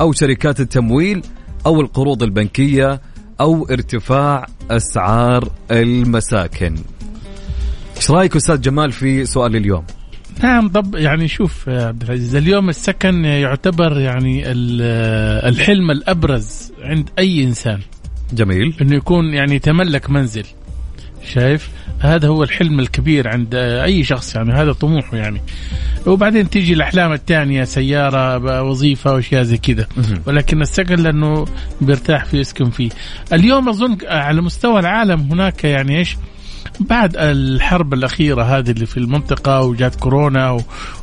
أو 0.00 0.12
شركات 0.12 0.60
التمويل 0.60 1.22
أو 1.66 1.80
القروض 1.80 2.22
البنكية 2.22 3.00
أو 3.40 3.66
ارتفاع 3.70 4.46
أسعار 4.70 5.48
المساكن. 5.70 6.74
إيش 7.96 8.10
رأيك 8.10 8.36
أستاذ 8.36 8.60
جمال 8.60 8.92
في 8.92 9.24
سؤال 9.24 9.56
اليوم؟ 9.56 9.84
نعم 10.42 10.68
طب 10.68 10.94
يعني 10.94 11.28
شوف 11.28 11.66
يا 11.66 11.86
عبد 11.86 12.02
العزيز 12.02 12.36
اليوم 12.36 12.68
السكن 12.68 13.24
يعتبر 13.24 14.00
يعني 14.00 14.42
ال- 14.52 14.82
الحلم 15.54 15.90
الأبرز 15.90 16.72
عند 16.82 17.10
أي 17.18 17.44
إنسان. 17.44 17.78
جميل. 18.32 18.74
إنه 18.80 18.96
يكون 18.96 19.34
يعني 19.34 19.54
يتملك 19.54 20.10
منزل 20.10 20.44
شايف؟ 21.34 21.70
هذا 22.00 22.28
هو 22.28 22.42
الحلم 22.42 22.80
الكبير 22.80 23.28
عند 23.28 23.54
أي 23.54 24.04
شخص 24.04 24.34
يعني 24.36 24.52
هذا 24.52 24.72
طموحه 24.72 25.16
يعني. 25.16 25.40
وبعدين 26.06 26.50
تيجي 26.50 26.72
الأحلام 26.72 27.12
الثانية 27.12 27.64
سيارة 27.64 28.62
وظيفة 28.62 29.12
وأشياء 29.12 29.42
زي 29.42 29.56
كذا. 29.58 29.86
ولكن 30.26 30.62
السكن 30.62 30.94
لأنه 30.94 31.44
بيرتاح 31.80 32.24
فيه 32.24 32.38
يسكن 32.38 32.70
فيه. 32.70 32.90
اليوم 33.32 33.68
أظن 33.68 33.96
على 34.06 34.40
مستوى 34.40 34.80
العالم 34.80 35.20
هناك 35.20 35.64
يعني 35.64 35.98
إيش؟ 35.98 36.16
بعد 36.80 37.16
الحرب 37.16 37.94
الأخيرة 37.94 38.42
هذه 38.42 38.70
اللي 38.70 38.86
في 38.86 38.96
المنطقة 38.96 39.60
وجات 39.62 39.94
كورونا 39.94 40.58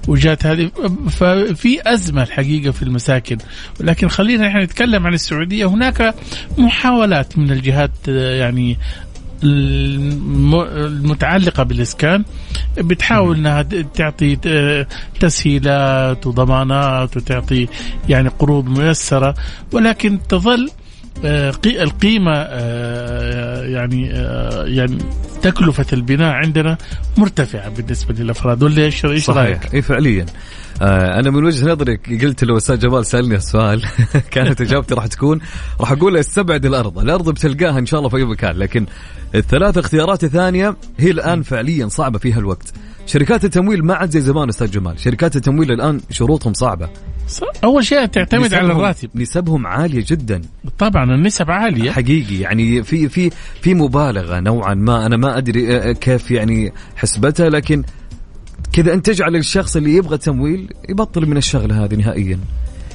وجات 0.07 0.45
هذه 0.45 0.71
ففي 1.09 1.79
أزمة 1.93 2.23
الحقيقة 2.23 2.71
في 2.71 2.83
المساكن. 2.83 3.37
ولكن 3.79 4.07
خلينا 4.09 4.47
إحنا 4.47 4.63
نتكلم 4.63 5.07
عن 5.07 5.13
السعودية. 5.13 5.65
هناك 5.65 6.15
محاولات 6.57 7.37
من 7.37 7.51
الجهات 7.51 7.91
يعني 8.07 8.77
الم- 9.43 10.55
المتعلقة 10.61 11.63
بالإسكان 11.63 12.23
بتحاول 12.77 13.35
أنها 13.37 13.61
تعطي 13.95 14.35
تسهيلات 15.19 16.27
وضمانات 16.27 17.17
وتعطي 17.17 17.67
يعني 18.09 18.29
قروض 18.29 18.79
ميسرة. 18.79 19.35
ولكن 19.73 20.19
تظل 20.29 20.69
آه، 21.25 21.51
قي- 21.51 21.83
القيمة 21.83 22.31
آه، 22.35 23.63
يعني 23.63 24.11
آه، 24.13 24.65
يعني 24.65 24.97
تكلفة 25.45 25.85
البناء 25.93 26.33
عندنا 26.33 26.77
مرتفعة 27.17 27.69
بالنسبة 27.69 28.13
للأفراد 28.13 28.63
ولا 28.63 28.83
إيش 28.83 29.05
إيش 29.05 29.29
رأيك؟ 29.29 29.57
صحيح 29.57 29.73
اي 29.73 29.81
فعليا 29.81 30.25
آه 30.81 31.19
أنا 31.19 31.31
من 31.31 31.43
وجهة 31.43 31.73
نظري 31.73 31.95
قلت 31.95 32.43
لو 32.43 32.57
أستاذ 32.57 32.79
جمال 32.79 33.05
سألني 33.05 33.35
السؤال 33.35 33.85
كانت 34.31 34.61
إجابتي 34.61 34.93
راح 34.93 35.07
تكون 35.07 35.39
راح 35.79 35.91
أقول 35.91 36.17
استبعد 36.17 36.65
الأرض، 36.65 36.99
الأرض 36.99 37.29
بتلقاها 37.29 37.79
إن 37.79 37.85
شاء 37.85 37.99
الله 37.99 38.09
في 38.09 38.17
أي 38.17 38.25
مكان 38.25 38.57
لكن 38.57 38.85
الثلاث 39.35 39.77
اختيارات 39.77 40.23
الثانية 40.23 40.75
هي 40.99 41.11
الآن 41.11 41.43
فعليا 41.43 41.87
صعبة 41.87 42.19
فيها 42.19 42.39
الوقت. 42.39 42.73
شركات 43.05 43.45
التمويل 43.45 43.85
ما 43.85 43.93
عاد 43.93 44.09
زي 44.09 44.21
زمان 44.21 44.49
أستاذ 44.49 44.71
جمال، 44.71 44.99
شركات 44.99 45.35
التمويل 45.35 45.71
الآن 45.71 46.01
شروطهم 46.11 46.53
صعبة. 46.53 46.89
أول 47.63 47.85
شيء 47.85 48.05
تعتمد 48.05 48.53
على 48.53 48.71
الراتب. 48.73 49.09
نسبهم 49.15 49.67
عالية 49.67 50.05
جدا. 50.07 50.41
طبعا 50.77 51.03
النسب 51.15 51.51
عالية. 51.51 51.91
حقيقي. 51.91 52.39
يعني 52.39 52.83
في 52.83 53.09
في 53.09 53.31
في 53.61 53.73
مبالغة 53.73 54.39
نوعا 54.39 54.73
ما. 54.73 55.05
أنا 55.05 55.17
ما 55.17 55.37
أدري 55.37 55.77
آه، 55.77 55.91
كيف 55.91 56.31
يعني 56.31 56.73
حسبتها 56.95 57.49
لكن 57.49 57.83
كذا 58.73 58.93
أنت 58.93 59.05
تجعل 59.05 59.35
الشخص 59.35 59.75
اللي 59.75 59.95
يبغى 59.95 60.17
تمويل 60.17 60.69
يبطل 60.89 61.25
من 61.25 61.37
الشغلة 61.37 61.83
هذه 61.85 61.95
نهائيا. 61.95 62.39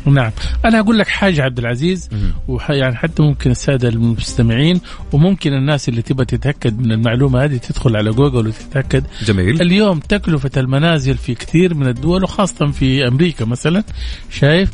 نعم. 0.07 0.30
أنا 0.64 0.80
أقول 0.80 0.99
لك 0.99 1.09
حاجة 1.09 1.42
عبد 1.42 1.59
العزيز 1.59 2.09
وح 2.49 2.71
يعني 2.71 2.97
حتى 2.97 3.23
ممكن 3.23 3.50
السادة 3.50 3.88
المستمعين 3.88 4.80
وممكن 5.12 5.52
الناس 5.52 5.88
اللي 5.88 6.02
تبغى 6.02 6.25
تتأكد 6.25 6.78
من 6.80 6.92
المعلومة 6.92 7.45
هذه 7.45 7.57
تدخل 7.57 7.97
على 7.97 8.11
جوجل 8.11 8.47
وتتأكد. 8.49 9.04
جميل. 9.25 9.62
اليوم 9.62 10.00
تكلفة 10.00 10.50
المنازل 10.57 11.16
في 11.16 11.35
كثير 11.35 11.75
من 11.75 11.88
الدول 11.88 12.25
وخاصة 12.25 12.66
في 12.66 13.09
أمريكا 13.09 13.45
مثلا 13.45 13.85
شايف؟ 14.30 14.71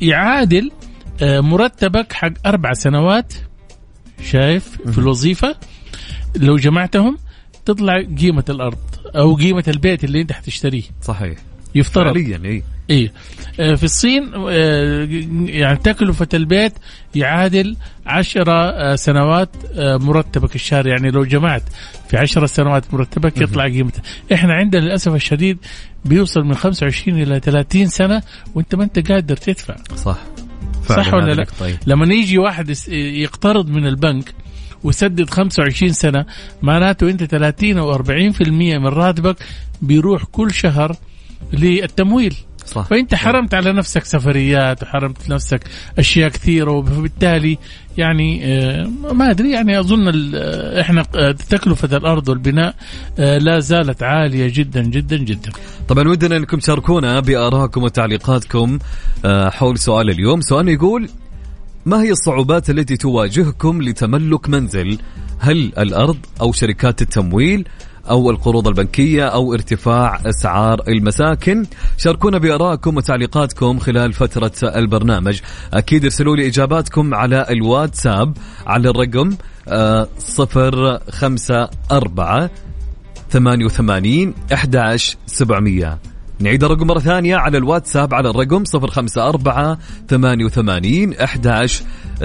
يعادل 0.00 0.70
آه، 1.22 1.40
مرتبك 1.40 2.12
حق 2.12 2.32
أربع 2.46 2.72
سنوات 2.72 3.34
شايف؟ 4.24 4.78
في 4.90 4.98
الوظيفة. 4.98 5.56
لو 6.36 6.56
جمعتهم 6.56 7.18
تطلع 7.64 8.02
قيمة 8.20 8.44
الأرض 8.48 8.78
أو 9.16 9.34
قيمة 9.34 9.64
البيت 9.68 10.04
اللي 10.04 10.20
أنت 10.20 10.32
حتشتريه. 10.32 10.82
صحيح. 11.02 11.38
يفترض. 11.74 12.14
فعليا 12.14 12.40
اي 12.44 12.62
إيه. 12.90 13.12
آه، 13.60 13.74
في 13.74 13.84
الصين 13.84 14.30
آه، 14.34 15.08
يعني 15.46 15.76
تكلفة 15.76 16.28
البيت 16.34 16.72
يعادل 17.14 17.76
عشرة 18.06 18.52
آه، 18.52 18.96
سنوات 18.96 19.50
مرتبك 19.78 20.54
الشهري. 20.54 20.90
يعني 20.90 21.10
لو 21.10 21.24
جمعت 21.24 21.62
في 22.08 22.16
عشرة 22.16 22.46
سنوات 22.46 22.94
مرتبك 22.94 23.40
يطلع 23.40 23.64
قيمته. 23.64 24.00
إحنا 24.32 24.54
عندنا 24.54 24.80
للأسف 24.80 25.14
الشديد 25.14 25.58
بيوصل 26.04 26.40
من 26.40 26.54
25 26.54 27.22
إلى 27.22 27.40
30 27.40 27.86
سنة 27.86 28.22
وأنت 28.54 28.74
ما 28.74 28.84
أنت 28.84 29.12
قادر 29.12 29.36
تدفع. 29.36 29.76
صح. 29.96 30.18
صح 30.88 31.14
ولا 31.14 31.32
لا؟ 31.32 31.46
طيب. 31.60 31.76
لما 31.86 32.14
يجي 32.14 32.38
واحد 32.38 32.74
يقترض 32.88 33.68
من 33.68 33.86
البنك 33.86 34.34
ويسدد 34.84 35.30
25 35.30 35.92
سنة 35.92 36.26
معناته 36.62 37.10
أنت 37.10 37.24
30 37.24 37.78
أو 37.78 37.92
40% 37.92 38.78
من 38.78 38.86
راتبك 38.86 39.36
بيروح 39.82 40.24
كل 40.24 40.54
شهر 40.54 40.96
للتمويل. 41.52 42.36
صح. 42.66 42.86
فإنت 42.86 43.14
حرمت 43.14 43.54
على 43.54 43.72
نفسك 43.72 44.04
سفريات 44.04 44.82
وحرمت 44.82 45.28
نفسك 45.28 45.60
أشياء 45.98 46.28
كثيرة 46.28 46.70
وبالتالي 46.70 47.58
يعني 47.98 48.40
آه، 48.44 48.90
ما 49.12 49.30
أدري 49.30 49.50
يعني 49.50 49.80
أظن 49.80 50.32
آه، 50.34 50.80
إحنا 50.80 51.04
آه، 51.14 51.32
تكلفة 51.32 51.96
الأرض 51.96 52.28
والبناء 52.28 52.74
لا 53.18 53.60
زالت 53.60 54.02
عالية 54.02 54.52
جدا 54.54 54.82
جدا 54.82 55.16
جدا. 55.16 55.52
طبعا 55.88 56.08
ودنا 56.08 56.36
أنكم 56.36 56.58
تشاركونا 56.58 57.20
بآرائكم 57.20 57.82
وتعليقاتكم 57.82 58.78
حول 59.26 59.78
سؤال 59.78 60.10
اليوم. 60.10 60.40
سؤالنا 60.40 60.72
يقول 60.72 61.08
ما 61.86 62.02
هي 62.02 62.10
الصعوبات 62.10 62.70
التي 62.70 62.96
تواجهكم 62.96 63.82
لتملك 63.82 64.48
منزل؟ 64.48 64.98
هل 65.38 65.72
الأرض 65.78 66.16
أو 66.40 66.52
شركات 66.52 67.02
التمويل؟ 67.02 67.68
أو 68.10 68.30
القروض 68.30 68.68
البنكية 68.68 69.24
أو 69.26 69.54
ارتفاع 69.54 70.20
أسعار 70.26 70.82
المساكن. 70.88 71.66
شاركونا 71.96 72.38
بارائكم 72.38 72.96
وتعليقاتكم 72.96 73.78
خلال 73.78 74.12
فترة 74.12 74.76
البرنامج. 74.76 75.40
أكيد 75.74 76.04
ارسلوا 76.04 76.36
لي 76.36 76.46
إجاباتكم 76.46 77.14
على 77.14 77.46
الواتساب 77.50 78.36
على 78.66 78.90
الرقم 78.90 79.36
آه، 79.68 80.08
صفر 80.18 80.98
خمسة 81.10 81.68
أربعة 81.92 82.50
88 83.30 84.34
11 84.52 85.16
700 85.26 86.13
نعيد 86.44 86.64
الرقم 86.64 86.86
مرة 86.86 86.98
ثانية 86.98 87.36
على 87.36 87.58
الواتساب 87.58 88.14
على 88.14 88.30
الرقم 88.30 88.64
054 88.74 89.76
88 90.08 91.12
11 91.14 91.84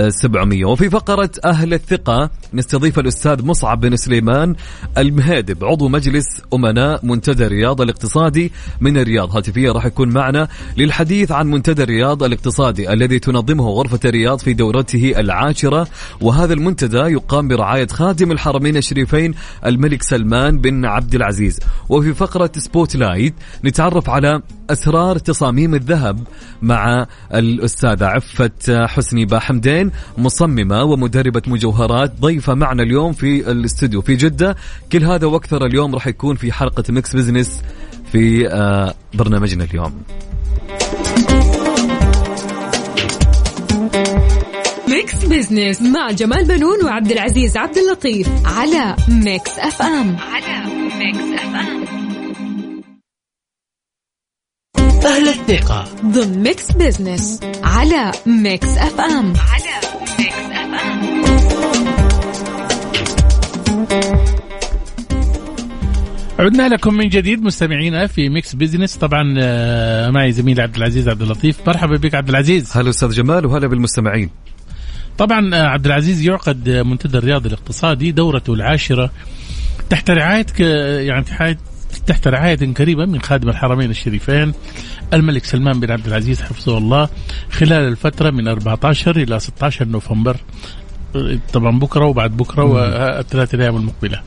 700 0.10 0.66
وفي 0.66 0.90
فقرة 0.90 1.30
أهل 1.46 1.74
الثقة 1.74 2.30
نستضيف 2.54 3.00
الأستاذ 3.00 3.46
مصعب 3.46 3.80
بن 3.80 3.96
سليمان 3.96 4.56
المهادب 4.98 5.66
عضو 5.66 5.88
مجلس 5.88 6.26
أمناء 6.54 7.06
منتدى 7.06 7.46
الرياض 7.46 7.82
الاقتصادي 7.82 8.52
من 8.82 8.98
الرياض. 8.98 9.36
هاتفيا 9.36 9.72
راح 9.72 9.86
يكون 9.86 10.10
معنا 10.10 10.48
للحديث 10.78 11.32
عن 11.32 11.48
منتدى 11.48 11.84
الرياض 11.84 12.24
الاقتصادي 12.24 12.94
الذي 12.94 13.20
تنظمه 13.20 13.70
غرفة 13.70 14.00
الرياض 14.06 14.40
في 14.40 14.54
دورته 14.54 15.14
العاشرة. 15.18 15.88
وهذا 16.22 16.54
المنتدى 16.54 16.98
يقام 16.98 17.48
برعاية 17.48 17.88
خادم 17.88 18.32
الحرمين 18.32 18.78
الشريفين 18.78 19.34
الملك 19.66 20.04
سلمان 20.04 20.58
بن 20.58 20.86
عبد 20.86 21.16
العزيز. 21.16 21.60
وفي 21.90 22.14
فقرة 22.14 22.52
Spotlight 22.58 23.34
نتعرف 23.66 24.09
على 24.10 24.42
أسرار 24.70 25.18
تصاميم 25.18 25.76
الذهب 25.76 26.28
مع 26.62 27.08
الأستاذة 27.34 28.06
عفة 28.06 28.86
حسني 28.86 29.26
باحمدين 29.26 29.92
مصممة 30.18 30.84
ومدربة 30.84 31.42
مجوهرات. 31.48 32.20
ضيفة 32.20 32.54
معنا 32.54 32.84
اليوم 32.84 33.14
في 33.14 33.52
الاستوديو 33.52 34.02
في 34.02 34.16
جدة. 34.16 34.56
كل 34.92 35.04
هذا 35.04 35.28
وأكثر 35.28 35.66
اليوم 35.66 35.96
راح 35.96 36.08
يكون 36.08 36.36
في 36.36 36.52
حلقة 36.52 36.84
Mix 36.90 37.16
Business 37.16 37.62
في 38.12 38.48
آه، 38.48 38.94
برنامجنا 39.14 39.64
اليوم. 39.64 40.04
Mix 44.88 45.26
Business 45.26 45.82
مع 45.82 46.12
جمال 46.12 46.46
بنون 46.46 46.86
وعبد 46.86 47.12
العزيز 47.12 47.58
عبد 47.58 47.78
اللطيف 47.78 48.28
على 48.46 48.96
Mix 49.10 49.60
FM. 49.60 50.18
على 50.18 50.64
Mix 51.00 51.42
FM. 51.42 51.99
أهل 55.06 55.28
الثقة. 55.28 55.86
ضمن 56.06 56.44
Mix 56.44 56.72
Business 56.72 57.40
على 57.64 58.12
Mix 58.26 58.68
FM 58.78 59.34
على 59.52 59.80
Mix 60.20 60.34
FM 60.34 61.80
عدنا 66.40 66.68
لكم 66.70 66.94
من 66.94 67.10
جديد 67.10 67.42
مستمعينا 67.44 68.08
في 68.08 68.30
Mix 68.30 68.56
Business 68.56 68.96
طبعا 68.98 69.36
آه، 69.38 70.10
معي 70.10 70.32
زميلي 70.32 70.62
عبد 70.62 70.76
العزيز 70.76 71.10
عبد 71.10 71.22
اللطيف. 71.22 71.58
مرحبا 71.68 71.96
بك 71.98 72.16
عبد 72.16 72.30
العزيز. 72.30 72.78
هلا 72.78 72.90
أستاذ 72.90 73.10
جمال 73.10 73.46
وهلا 73.46 73.68
بالمستمعين. 73.68 74.30
طبعا 75.18 75.56
آه، 75.56 75.68
عبد 75.68 75.86
العزيز 75.86 76.22
يعقد 76.22 76.70
آه، 76.70 76.82
منتدى 76.84 77.18
الرياض 77.18 77.46
الاقتصادي 77.46 78.12
دورته 78.12 78.54
العاشرة. 78.54 79.12
تحت 79.90 80.10
رعاية 80.12 80.42
ك- 80.44 80.60
يعني 81.06 81.24
تحت 81.24 81.58
تحت 82.10 82.28
رعاية 82.28 82.74
قريبة 82.74 83.06
من 83.06 83.22
خادم 83.22 83.50
الحرمين 83.50 83.90
الشريفين 83.90 84.54
الملك 85.14 85.46
سلمان 85.46 85.80
بن 85.80 85.92
عبد 85.92 86.08
العزيز 86.08 86.42
حفظه 86.42 86.78
الله 86.78 87.10
خلال 87.52 87.88
الفترة 87.88 88.30
من 88.30 88.48
14 88.48 89.18
إلى 89.18 89.40
16 89.40 89.88
نوفمبر. 89.88 90.38
طبعا 91.54 91.80
بكرة 91.80 92.06
وبعد 92.06 92.38
بكرة 92.38 92.64
والثلاث 92.64 93.56
أيام 93.56 93.76
المقبلة. 93.76 94.22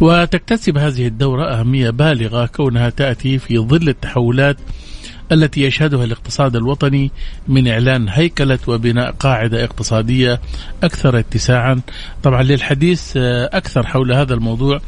وتكتسب 0.00 0.78
هذه 0.78 1.06
الدورة 1.06 1.60
أهمية 1.60 1.90
بالغة 1.90 2.46
كونها 2.46 2.90
تأتي 2.90 3.38
في 3.38 3.58
ظل 3.58 3.88
التحولات 3.88 4.56
التي 5.32 5.62
يشهدها 5.62 6.04
الاقتصاد 6.04 6.56
الوطني 6.56 7.10
من 7.48 7.68
إعادة 7.68 8.08
هيكلة 8.08 8.58
وبناء 8.66 9.10
قاعدة 9.10 9.64
اقتصادية 9.64 10.40
أكثر 10.82 11.18
اتساعا. 11.18 11.80
طبعا 12.22 12.42
للحديث 12.42 13.16
آه، 13.16 13.50
أكثر 13.52 13.86
حول 13.86 14.12
هذا 14.12 14.34
الموضوع 14.34 14.80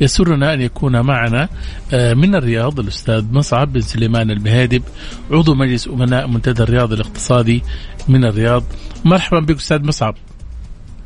يسرنا 0.00 0.54
أن 0.54 0.60
يكون 0.60 1.00
معنا 1.00 1.48
آه، 1.94 2.14
من 2.14 2.34
الرياض 2.34 2.80
الأستاذ 2.80 3.24
مصعب 3.32 3.72
بن 3.72 3.80
سليمان 3.80 4.30
المهيدب 4.30 4.82
عضو 5.30 5.54
مجلس 5.54 5.88
أمناء 5.88 6.26
منتدى 6.26 6.62
الرياض 6.62 6.92
الاقتصادي 6.92 7.62
من 8.08 8.24
الرياض. 8.24 8.62
مرحبا 9.04 9.40
بك 9.40 9.56
أستاذ 9.56 9.86
مصعب. 9.86 10.14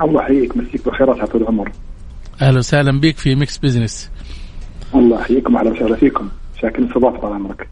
الله 0.03 0.23
يحييك 0.23 0.57
مسيك 0.57 0.89
بخيرات 0.89 1.31
طول 1.31 1.43
العمر. 1.43 1.73
أهلا 2.43 2.59
وسهلا 2.59 3.01
بك 3.01 3.17
في 3.17 3.35
Mix 3.35 3.59
Business 3.59 4.11
الله 4.95 5.21
يحييكم 5.21 5.57
أهلا 5.57 5.71
وسهلا 5.71 5.97
فيكم. 5.97 6.29
شاكر 6.63 6.87
استضافة 6.87 7.19
طال 7.19 7.33
عمرك 7.33 7.69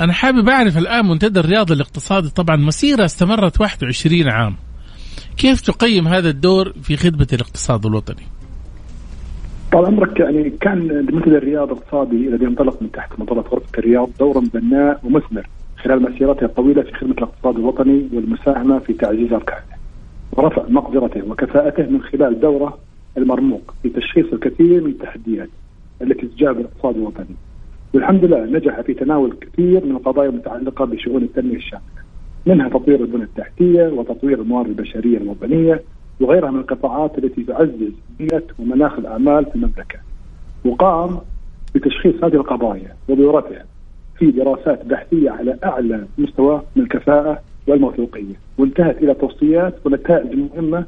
أنا 0.00 0.12
حابب 0.12 0.48
أعرف 0.48 0.78
الآن 0.78 1.06
منتدى 1.06 1.40
الرياض 1.40 1.72
الاقتصادي 1.72 2.28
طبعا 2.28 2.56
مسيرة 2.56 3.04
استمرت 3.04 3.60
21 3.60 4.28
عام. 4.28 4.56
كيف 5.36 5.60
تقيم 5.60 6.08
هذا 6.08 6.28
الدور 6.28 6.72
في 6.82 6.96
خدمة 6.96 7.26
الاقتصاد 7.32 7.86
الوطني؟ 7.86 8.26
طال 9.72 9.86
عمرك 9.86 10.20
يعني 10.20 10.50
كان 10.50 11.06
منتدى 11.12 11.36
الرياض 11.36 11.70
الاقتصادي 11.70 12.28
الذي 12.28 12.46
انطلق 12.46 12.82
من 12.82 12.90
تحت 12.92 13.20
مظله 13.20 13.40
غرفة 13.40 13.78
الرياض 13.78 14.10
دورا 14.18 14.42
بناء 14.54 15.00
ومثمر 15.04 15.46
خلال 15.76 16.02
مسيرته 16.02 16.44
الطويلة 16.44 16.82
في 16.82 16.92
خدمة 16.94 17.12
الاقتصاد 17.12 17.56
الوطني 17.56 18.08
والمساهمة 18.12 18.78
في 18.78 18.92
تعزيز 18.92 19.32
أركانه. 19.32 19.76
ورفع 20.32 20.62
مقدرته 20.68 21.30
وكفاءته 21.30 21.86
من 21.90 22.02
خلال 22.02 22.40
دورة 22.40 22.78
المرموق 23.16 23.74
في 23.82 23.88
تشخيص 23.88 24.26
الكثير 24.32 24.84
من 24.84 24.90
التحديات 24.90 25.48
التي 26.02 26.26
تجاب 26.26 26.60
الاقتصاد 26.60 26.96
الوطني. 26.96 27.36
والحمد 27.94 28.24
لله 28.24 28.44
نجح 28.44 28.80
في 28.80 28.94
تناول 28.94 29.36
كثير 29.40 29.84
من 29.84 29.90
القضايا 29.90 30.28
المتعلقة 30.28 30.84
بشؤون 30.84 31.22
التنمية 31.22 31.56
الشاملة. 31.56 32.06
منها 32.46 32.68
تطوير 32.68 33.00
البنى 33.00 33.22
التحتية 33.22 33.86
وتطوير 33.88 34.40
الموارد 34.40 34.68
البشرية 34.68 35.18
الوطنيه 35.18 35.82
وغيرها 36.20 36.50
من 36.50 36.60
القطاعات 36.60 37.18
التي 37.18 37.42
تعزز 37.42 37.92
بيئة 38.18 38.42
ومناخ 38.58 38.98
الأعمال 38.98 39.44
في 39.44 39.54
المملكة. 39.54 39.98
وقام 40.64 41.20
بتشخيص 41.74 42.24
هذه 42.24 42.34
القضايا 42.34 42.96
ودورتها 43.08 43.64
في 44.18 44.30
دراسات 44.30 44.86
بحثية 44.86 45.30
على 45.30 45.58
أعلى 45.64 46.06
مستوى 46.18 46.62
من 46.76 46.82
الكفاءة 46.82 47.42
والموثوقية، 47.66 48.34
وانتهت 48.58 48.98
إلى 48.98 49.14
توصيات 49.14 49.74
ونتائج 49.86 50.38
مهمة 50.38 50.84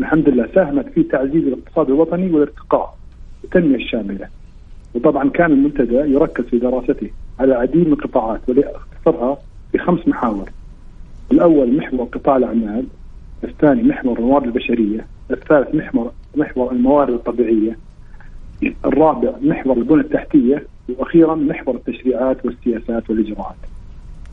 الحمد 0.00 0.28
لله 0.28 0.48
ساهمت 0.54 0.88
في 0.88 1.02
تعزيز 1.02 1.46
الاقتصاد 1.46 1.90
الوطني 1.90 2.30
والارتقاء 2.30 2.96
والتنميه 3.42 3.76
الشاملة. 3.76 4.28
وطبعا 4.94 5.28
كان 5.30 5.52
المنتدى 5.52 5.94
يركز 5.94 6.44
في 6.44 6.58
دراسته 6.58 7.10
على 7.40 7.54
عديد 7.54 7.86
من 7.86 7.92
القطاعات 7.92 8.40
وليختصرها 8.48 9.38
في 9.72 9.78
خمس 9.78 10.08
محاور. 10.08 10.50
الأول 11.32 11.76
محور 11.76 12.04
قطاع 12.04 12.36
الأعمال، 12.36 12.84
الثاني 13.44 13.82
محور 13.82 14.18
الموارد 14.18 14.44
البشرية، 14.44 15.06
الثالث 15.30 15.74
محور 15.74 16.12
محور 16.36 16.72
الموارد 16.72 17.14
الطبيعية، 17.14 17.78
الرابع 18.84 19.30
محور 19.42 19.76
البنى 19.76 20.00
التحتية، 20.00 20.66
وأخيرا 20.88 21.34
محور 21.34 21.74
التشريعات 21.74 22.44
والسياسات 22.44 23.10
والإجراءات. 23.10 23.56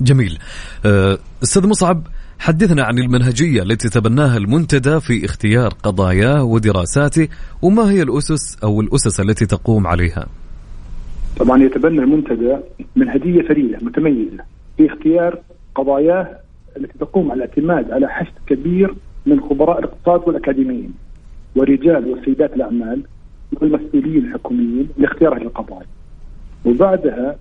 جميل. 0.02 0.38
أه، 0.86 1.18
أستاذ 1.44 1.68
مصعب 1.68 2.08
حدثنا 2.40 2.84
عن 2.84 3.00
المنهجية 3.00 3.62
التي 3.62 3.90
تبناها 3.90 4.38
المنتدى 4.38 5.00
في 5.00 5.26
اختيار 5.26 5.74
قضاياه 5.84 6.44
ودراساته 6.44 7.28
وما 7.62 7.90
هي 7.92 8.02
الأسس 8.02 8.64
أو 8.64 8.82
الأسس 8.82 9.20
التي 9.20 9.46
تقوم 9.46 9.88
عليها؟ 9.88 10.28
طبعا 11.40 11.64
يتبنى 11.64 12.00
المنتدى 12.00 12.58
منهجية 12.96 13.42
فريدة 13.42 13.78
متميزة 13.82 14.44
في 14.78 14.86
اختيار 14.86 15.40
قضاياه 15.76 16.45
التي 16.78 16.98
تقوم 17.00 17.32
على 17.32 17.44
الاعتماد 17.44 17.92
على 17.92 18.10
حشد 18.10 18.34
كبير 18.48 18.96
من 19.26 19.42
خبراء 19.42 19.80
الاقتصاد 19.80 20.22
والأكاديميين 20.28 20.94
ورجال 21.56 22.08
وسيدات 22.08 22.54
الأعمال 22.54 23.02
والمسؤولين 23.62 24.26
الحكوميين 24.26 24.90
لاختيار 24.98 25.38
هذه 25.38 25.42
القضايا. 25.42 25.88
وبعدها 26.66 27.36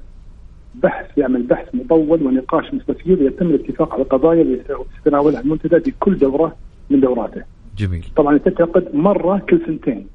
بحث 0.75 1.19
يعمل 1.19 1.43
بحث 1.43 1.75
مطول 1.75 2.23
ونقاش 2.23 2.75
مستفيض 2.75 3.23
يتم 3.23 3.47
الاتفاق 3.47 3.95
على 3.95 4.03
القضايا 4.03 4.43
اللي 4.43 4.61
سيتناولها 4.97 5.41
المنتدى 5.41 5.81
في 5.81 5.93
كل 6.01 6.19
دورة 6.19 6.57
من 6.91 7.01
دوراته. 7.01 7.43
جميل. 7.77 8.05
طبعا 8.17 8.39
تتعقد 8.39 8.95
مرة 8.95 9.39
كل 9.39 9.61
سنتين. 9.67 10.07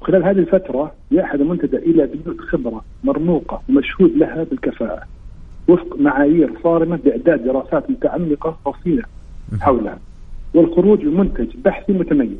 وخلال 0.00 0.24
هذه 0.24 0.38
الفترة 0.38 0.94
يأحد 1.10 1.40
المنتدى 1.40 1.76
إلى 1.76 2.06
بيوت 2.06 2.40
خبرة 2.40 2.84
مرموقة 3.04 3.62
ومشهود 3.68 4.10
لها 4.16 4.44
بالكفاءة. 4.44 5.02
وفق 5.68 5.96
معايير 6.00 6.50
صارمة 6.62 6.98
باعداد 7.04 7.44
دراسات 7.44 7.90
متعمقة 7.90 8.58
رصينه 8.66 9.02
حولها 9.60 9.98
والخروج 10.54 10.98
بمنتج 11.00 11.46
بحثي 11.64 11.92
متميز. 11.92 12.38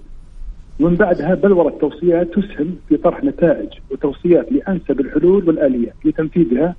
ومن 0.80 0.94
بعدها 0.94 1.34
بلورة 1.34 1.78
توصيات 1.80 2.28
تسهم 2.30 2.76
في 2.88 2.96
طرح 2.96 3.24
نتائج 3.24 3.68
وتوصيات 3.90 4.52
لأنسب 4.52 5.00
الحلول 5.00 5.48
والآليات 5.48 5.94
لتنفيذها 6.04 6.74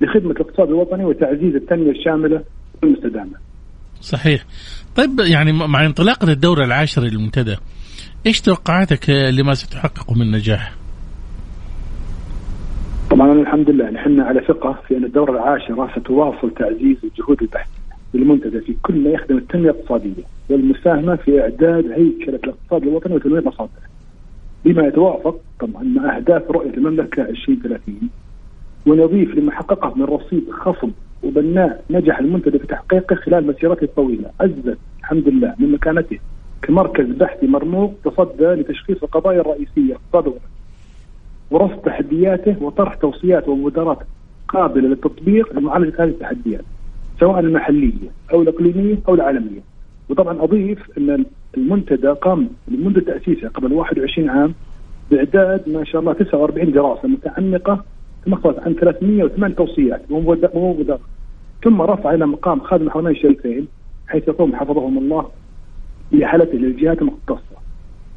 لخدمة 0.00 0.30
الاقتصاد 0.30 0.68
الوطني 0.68 1.04
وتعزيز 1.04 1.54
التنمية 1.54 1.90
الشاملة 1.90 2.44
والمستدامة. 2.82 3.34
صحيح. 4.00 4.44
طيب 4.96 5.20
يعني 5.20 5.52
مع 5.52 5.86
انطلاقة 5.86 6.32
الدورة 6.32 6.64
العاشرة 6.64 7.02
للمنتدى 7.02 7.56
إيش 8.26 8.40
توقعاتك 8.40 9.10
لما 9.10 9.54
ستحققه 9.54 10.14
من 10.14 10.30
نجاح؟ 10.30 10.74
طبعا 13.10 13.32
الحمد 13.32 13.70
لله 13.70 13.90
نحن 13.90 14.20
على 14.20 14.40
ثقة 14.40 14.72
في 14.88 14.96
أن 14.96 15.04
الدورة 15.04 15.30
العاشرة 15.30 15.90
ستواصل 15.98 16.50
تعزيز 16.50 16.96
الجهود 17.04 17.42
البحثيه 17.42 17.78
للمنتدى 18.14 18.60
في 18.60 18.74
كل 18.82 19.00
ما 19.04 19.10
يخدم 19.10 19.36
التنمية 19.38 19.70
الاقتصادية 19.70 20.22
والمساهمة 20.50 21.16
في 21.16 21.40
إعداد 21.40 21.90
هيكله 21.90 22.34
الاقتصاد 22.44 22.82
الوطني 22.82 23.14
وتنوير 23.14 23.46
مصادره. 23.46 23.88
بما 24.64 24.86
يتوافق 24.86 25.40
طبعا 25.60 25.82
مع 25.82 26.16
أهداف 26.16 26.50
رؤية 26.50 26.74
المملكة 26.74 27.22
2030 27.22 27.94
ونضيف 28.86 29.34
لما 29.34 29.52
حققه 29.52 29.94
من 29.96 30.04
رصيد 30.04 30.50
خصب 30.50 30.90
وبناء 31.22 31.84
نجح 31.90 32.18
المنتدى 32.18 32.58
في 32.58 32.66
تحقيقه 32.66 33.16
خلال 33.16 33.46
مسيرته 33.46 33.84
الطويلة، 33.84 34.30
عزت 34.40 34.78
الحمد 35.00 35.28
لله 35.28 35.54
من 35.58 35.72
مكانته 35.72 36.18
كمركز 36.62 37.06
بحثي 37.06 37.46
مرموق 37.46 37.94
تصدى 38.04 38.44
لتشخيص 38.46 39.02
القضايا 39.02 39.40
الرئيسية 39.40 39.94
اقتصاد 39.94 40.32
ورصد 41.50 41.78
تحدياته 41.82 42.62
وطرح 42.62 42.94
توصيات 42.94 43.48
ومبادرات 43.48 43.98
قابلة 44.48 44.88
للتطبيق 44.88 45.52
لمعالجه 45.58 46.04
هذه 46.04 46.08
التحديات 46.08 46.64
سواء 47.20 47.40
المحلية 47.40 48.08
أو 48.32 48.42
الإقليمية 48.42 48.98
أو 49.08 49.14
العالمية. 49.14 49.60
وطبعا 50.08 50.42
أضيف 50.42 50.98
أن 50.98 51.24
المنتدى 51.56 52.08
قام 52.08 52.48
منذ 52.68 53.00
تأسيسه 53.00 53.48
قبل 53.48 53.72
21 53.72 54.28
عام 54.28 54.54
بإعداد 55.10 55.68
ما 55.68 55.84
شاء 55.84 56.00
الله 56.00 56.12
49 56.12 56.72
دراسة 56.72 57.08
متعمقة 57.08 57.84
تمثلت 58.26 58.58
عن 58.58 58.74
308 58.74 59.54
توصيات 59.54 60.02
ومبادرات 60.10 61.00
ثم 61.64 61.82
رفع 61.82 62.14
إلى 62.14 62.26
مقام 62.26 62.60
خادم 62.60 62.86
الحرمين 62.86 63.10
الشريفين 63.10 63.68
حيث 64.08 64.28
يقوم 64.28 64.56
حفظهم 64.56 64.98
الله 64.98 65.26
بإحالته 66.12 66.58
للجهات 66.58 67.02
المختصة 67.02 67.56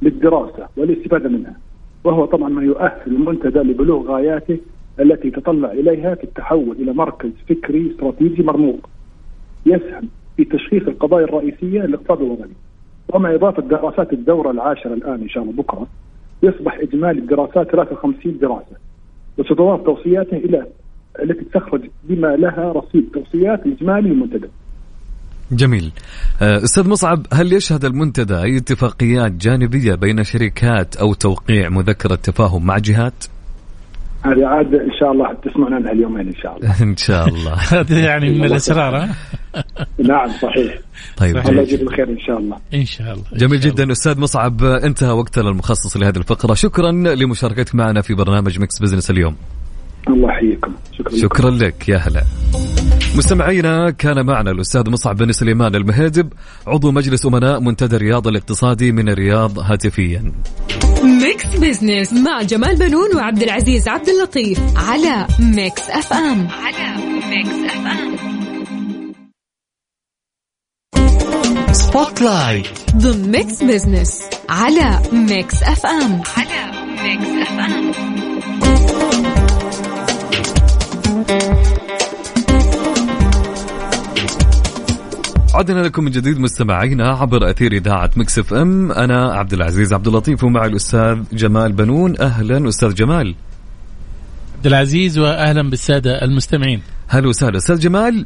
للدراسة 0.01 0.67
والاستفادة 0.77 1.29
منها. 1.29 1.55
وهو 2.03 2.25
طبعا 2.25 2.49
ما 2.49 2.63
يؤهل 2.63 3.07
المنتدى 3.07 3.59
لبلوغ 3.59 4.11
غاياته 4.11 4.57
التي 4.99 5.27
يتطلع 5.27 5.71
إليها 5.71 6.15
في 6.15 6.23
التحول 6.23 6.75
إلى 6.79 6.93
مركز 6.93 7.31
فكري 7.49 7.91
استراتيجي 7.91 8.43
مرموق. 8.43 8.89
يسهم 9.65 10.09
في 10.37 10.43
تشخيص 10.45 10.83
القضايا 10.87 11.25
الرئيسية 11.25 11.81
للاقتصاد 11.81 12.21
الوطني. 12.21 12.53
ومع 13.13 13.35
إضافة 13.35 13.61
دراسات 13.61 14.13
الدورة 14.13 14.51
العاشرة 14.51 14.93
الآن 14.93 15.21
إن 15.21 15.29
شاء 15.29 15.43
الله 15.43 15.53
بكرة 15.53 15.87
يصبح 16.43 16.79
إجمالي 16.79 17.19
الدراسات 17.19 17.71
53 17.71 18.37
دراسة. 18.39 18.75
وستضاف 19.37 19.83
توصياته 19.83 20.37
إلى 20.37 20.65
التي 21.23 21.45
تخرج 21.45 21.81
بما 22.03 22.35
لها 22.35 22.71
رصيد 22.71 23.09
توصيات 23.13 23.67
إجمالي 23.67 24.09
للمنتدى. 24.09 24.47
جميل. 25.51 25.91
آه، 26.41 26.63
أستاذ 26.63 26.87
مصعب 26.87 27.25
هل 27.33 27.53
يشهد 27.53 27.85
المنتدى 27.85 28.35
أي 28.35 28.57
اتفاقيات 28.57 29.31
جانبية 29.31 29.95
بين 29.95 30.23
شركات 30.23 30.95
أو 30.95 31.13
توقيع 31.13 31.69
مذكرة 31.69 32.15
تفاهم 32.15 32.65
مع 32.65 32.77
جهات؟ 32.77 33.25
هذه 34.25 34.45
عاد 34.45 34.73
إن 34.73 34.91
شاء 34.99 35.11
الله 35.11 35.33
تسمعون 35.43 35.73
عنها 35.73 35.91
اليومين 35.91 36.27
إن 36.27 36.35
شاء 36.35 36.57
الله. 36.57 36.83
إن 36.83 36.97
شاء 36.97 37.27
الله. 37.27 37.53
هذا 37.79 37.99
يعني 37.99 38.29
من 38.29 38.45
الاسرار 38.45 38.97
ها؟ 38.97 39.15
نعم 40.09 40.29
صحيح. 40.41 40.73
طيب 41.17 41.37
الله 41.37 41.61
يجزيك 41.61 41.81
الخير 41.81 42.09
إن 42.09 42.19
شاء 42.19 42.37
الله. 42.37 42.57
إن 42.73 42.85
شاء 42.85 43.13
الله 43.13 43.23
جميل 43.33 43.59
جدا. 43.59 43.91
أستاذ 43.91 44.19
مصعب 44.19 44.63
انتهى 44.63 45.11
وقتنا 45.11 45.49
المخصص 45.49 45.97
لهذه 45.97 46.17
الفقرة. 46.17 46.53
شكرا 46.53 46.91
لمشاركتك 46.91 47.75
معنا 47.75 48.01
في 48.01 48.13
برنامج 48.13 48.59
Mix 48.60 48.79
Business 48.81 49.12
اليوم. 49.11 49.35
الله 50.07 50.29
يحييكم. 50.29 50.73
شكرا 50.91 51.17
شكرا 51.17 51.49
لك. 51.49 51.89
يا 51.89 51.97
هلا. 51.97 52.23
مستمعينا 53.15 53.89
كان 53.89 54.26
معنا 54.26 54.52
الأستاذ 54.52 54.89
مصعب 54.89 55.15
بن 55.15 55.32
سليمان 55.32 55.76
المهيدب 55.76 56.34
عضو 56.67 56.91
مجلس 56.91 57.26
أمناء 57.26 57.60
منتدى 57.60 57.95
الرياض 57.95 58.28
الاقتصادي 58.28 58.91
من 58.91 59.10
الرياض 59.10 59.60
هاتفيا. 59.60 60.32
Mix 61.03 61.45
Business 61.45 62.13
مع 62.13 62.41
جمال 62.41 62.76
بنون 62.76 63.15
وعبد 63.15 63.43
العزيز 63.43 63.88
عبد 63.88 64.10
اللطيف 64.10 64.60
على 64.76 65.28
Mix 65.39 65.89
FM. 65.89 66.47
على 66.47 66.95
Mix 67.29 67.73
FM. 67.73 68.12
Spotlight 71.73 72.67
ضمن 72.95 73.32
Mix 73.31 73.63
Business 73.63 74.21
على 74.50 75.02
Mix 75.13 75.63
FM. 75.63 76.21
على 76.38 76.71
Mix 77.03 77.47
FM. 77.47 78.30
عدنا 85.53 85.79
لكم 85.79 86.03
من 86.03 86.11
جديد 86.11 86.39
مستمعينا 86.39 87.09
عبر 87.09 87.49
أثير 87.49 87.71
إذاعة 87.71 88.11
Mix 88.15 88.39
FM. 88.39 88.91
أنا 88.91 89.33
عبد 89.33 89.53
العزيز 89.53 89.93
عبد 89.93 90.07
اللطيف 90.07 90.43
ومعي 90.43 90.67
الأستاذ 90.67 91.23
جمال 91.33 91.71
بنون. 91.71 92.21
أهلا 92.21 92.69
أستاذ 92.69 92.93
جمال. 92.93 93.35
عبد 94.55 94.67
العزيز 94.67 95.19
واهلا 95.19 95.69
بالسادة 95.69 96.21
المستمعين. 96.21 96.81
هلا 97.07 97.27
وسهلا. 97.27 97.57
أستاذ 97.57 97.79
جمال 97.79 98.25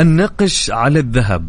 النقش 0.00 0.70
على 0.70 0.98
الذهب 0.98 1.48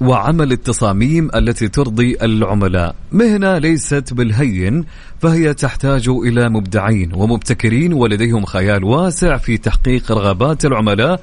وعمل 0.00 0.52
التصاميم 0.52 1.30
التي 1.34 1.68
ترضي 1.68 2.16
العملاء. 2.22 2.94
مهنة 3.12 3.58
ليست 3.58 4.14
بالهين 4.14 4.84
فهي 5.20 5.54
تحتاج 5.54 6.08
إلى 6.08 6.48
مبدعين 6.48 7.14
ومبتكرين 7.14 7.92
ولديهم 7.92 8.44
خيال 8.44 8.84
واسع 8.84 9.36
في 9.36 9.56
تحقيق 9.58 10.12
رغبات 10.12 10.64
العملاء. 10.64 11.20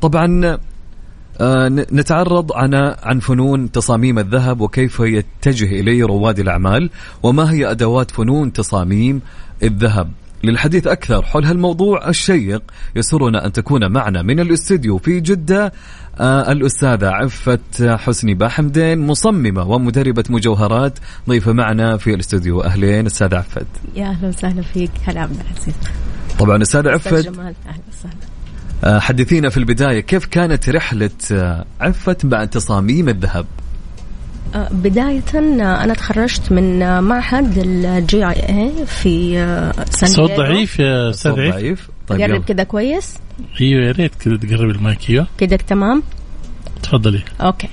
طبعا 0.00 0.58
نتعرض 1.92 2.52
عن 2.52 2.74
عن 3.02 3.20
فنون 3.20 3.72
تصاميم 3.72 4.18
الذهب 4.18 4.60
وكيف 4.60 5.00
يتجه 5.00 5.80
اليه 5.80 6.04
رواد 6.04 6.38
الأعمال 6.38 6.90
وما 7.22 7.52
هي 7.52 7.70
أدوات 7.70 8.10
فنون 8.10 8.52
تصاميم 8.52 9.20
الذهب. 9.62 10.10
للحديث 10.44 10.86
أكثر 10.86 11.22
حول 11.22 11.44
هالموضوع 11.44 12.08
الشيق 12.08 12.62
يسرنا 12.96 13.46
أن 13.46 13.52
تكون 13.52 13.92
معنا 13.92 14.22
من 14.22 14.40
الاستديو 14.40 14.98
في 14.98 15.20
جدة 15.20 15.72
آه 16.20 16.52
الأستاذة 16.52 17.08
عفت 17.08 17.82
حسني 17.82 18.34
باحمدين 18.34 19.06
مصممة 19.06 19.68
ومدربة 19.68 20.24
مجوهرات. 20.30 20.98
ضيفه 21.28 21.52
معنا 21.52 21.96
في 21.96 22.14
الاستديو 22.14 22.60
أهلين 22.60 23.06
أستاذة 23.06 23.36
عفت 23.36 23.66
يا 23.96 24.06
أهلا 24.06 24.28
وسهلا 24.28 24.62
فيك 24.62 24.90
هلا 25.04 25.20
عبد 25.20 25.36
العزيز. 25.40 25.74
طبعا 26.38 26.62
أستاذة 26.62 26.96
أستاذ 26.96 27.14
عفت 27.14 27.24
جمال 27.24 27.54
أهلا 27.66 27.82
وسهلا. 27.92 28.14
آه، 28.14 28.31
حدثينا 28.84 29.48
في 29.48 29.56
البداية 29.56 30.00
كيف 30.00 30.26
كانت 30.26 30.68
رحلة 30.68 31.10
آه، 31.32 31.64
عفت 31.80 32.24
مع 32.24 32.44
تصاميم 32.44 33.08
الذهب؟ 33.08 33.46
آه، 34.54 34.68
بداية 34.72 35.22
آه، 35.34 35.84
أنا 35.84 35.94
تخرجت 35.94 36.52
من 36.52 36.82
آه، 36.82 37.00
معهد 37.00 37.58
ال 37.58 38.26
GIA 38.28 38.86
في 38.86 39.38
آه، 39.38 39.72
سان 39.90 40.08
صوت. 40.08 40.30
ضعيف 40.30 40.78
يا 40.78 41.06
عيف 41.06 41.28
ضعيف؟ 41.28 41.88
طيب 42.08 42.20
يلا. 42.20 42.38
كذا 42.38 42.64
كويس؟ 42.64 43.14
أيوه 43.60 43.86
يا 43.86 43.92
ريت 43.92 44.14
كذا 44.14 44.36
تقرب 44.36 44.70
المايك 44.70 45.10
أيوه. 45.10 45.26
كذا 45.38 45.56
تمام؟ 45.56 46.02
تفضلي. 46.82 47.22
أوكي. 47.40 47.68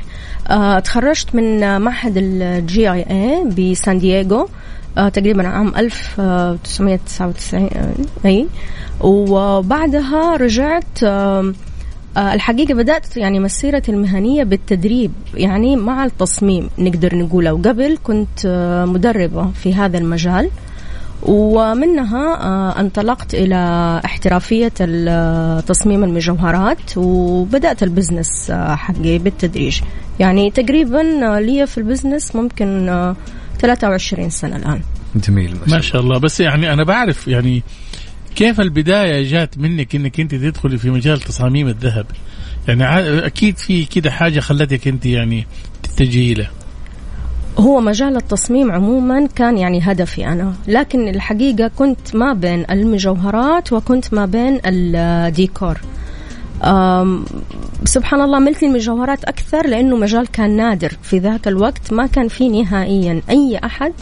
آه، 0.50 0.80
تخرجت 0.80 1.36
من 1.36 1.64
آه، 1.64 1.78
معهد 1.78 2.14
ال 2.18 2.92
GIA 2.92 3.72
بسان 3.72 4.00
دييغو. 4.00 4.42
آه، 4.42 4.48
تقريبا 4.96 5.48
عام 5.48 5.76
1999 5.76 7.70
آه، 7.74 7.94
اي 8.26 8.48
وبعدها 9.02 10.36
رجعت 10.38 11.04
آه، 11.04 11.54
الحقيقة 12.18 12.74
بدأت 12.74 13.18
يعني 13.18 13.40
مسيرتي 13.40 13.92
المهنية 13.92 14.44
بالتدريب 14.44 15.12
يعني 15.34 15.76
مع 15.76 16.06
التصميم 16.06 16.70
نقدر 16.78 17.16
نقوله. 17.16 17.54
وقبل 17.54 17.98
كنت 18.04 18.46
آه، 18.46 18.86
مدربة 18.86 19.52
في 19.52 19.74
هذا 19.74 19.98
المجال. 19.98 20.50
ومنها 21.24 22.44
آه، 22.44 22.80
انطلقت 22.80 23.34
إلى 23.34 23.56
احترافية 24.06 24.68
تصميم 25.60 26.04
المجوهرات. 26.04 26.98
وبدأت 26.98 27.84
ال 27.84 27.91
business 27.91 28.52
آه، 28.52 28.76
حقي 28.76 29.18
بالتدريج. 29.18 29.82
يعني 30.20 30.52
تقريبا 30.52 31.36
آه، 31.36 31.40
لي 31.40 31.68
في 31.68 31.78
ال 31.78 31.84
business 31.84 32.36
ممكن 32.36 32.90
آه، 32.90 33.16
23 33.62 34.30
سنة 34.30 34.56
الآن. 34.56 34.82
جميل 35.16 35.52
ما 35.52 35.58
شاء 35.58 35.60
ما 35.60 35.66
الله 35.66 35.82
شاء 35.82 36.02
الله. 36.02 36.18
بس 36.18 36.40
يعني 36.40 36.74
أنا 36.74 36.84
بعرف 36.84 37.28
يعني 37.28 37.64
كيف 38.36 38.62
البداية 38.62 39.30
جات 39.32 39.58
منك 39.58 39.96
إنك 39.96 40.20
أنت 40.20 40.36
تدخلي 40.36 40.78
في 40.78 40.90
مجال 40.90 41.20
تصاميم 41.20 41.68
الذهب؟ 41.68 42.06
يعني 42.68 42.84
أكيد 43.26 43.58
في 43.58 43.86
كده 43.86 44.12
حاجة 44.12 44.40
خلتك 44.40 44.88
أنت 44.88 45.06
يعني 45.06 45.48
تتجهي 45.84 46.34
له. 46.34 46.50
هو 47.58 47.82
مجال 47.82 48.16
التصميم 48.16 48.72
عموما 48.72 49.28
كان 49.36 49.58
يعني 49.58 49.80
هدفي 49.82 50.28
أنا. 50.28 50.54
لكن 50.68 51.08
الحقيقة 51.08 51.68
كنت 51.68 52.16
ما 52.16 52.34
بين 52.34 52.66
المجوهرات 52.72 53.74
وكنت 53.74 54.14
ما 54.14 54.26
بين 54.26 54.60
الديكور. 54.66 55.78
سبحان 57.86 58.22
الله 58.22 58.40
ملت 58.40 58.64
المجوهرات 58.64 59.24
أكثر 59.24 59.68
لأنه 59.68 59.96
مجال 59.96 60.28
كان 60.28 60.58
نادر 60.58 60.92
في 61.04 61.20
ذاك 61.20 61.48
الوقت 61.48 61.94
ما 61.94 62.08
كان 62.08 62.28
في 62.28 62.50
نهائيا 62.50 63.22
أي 63.30 63.60
أحد 63.64 63.94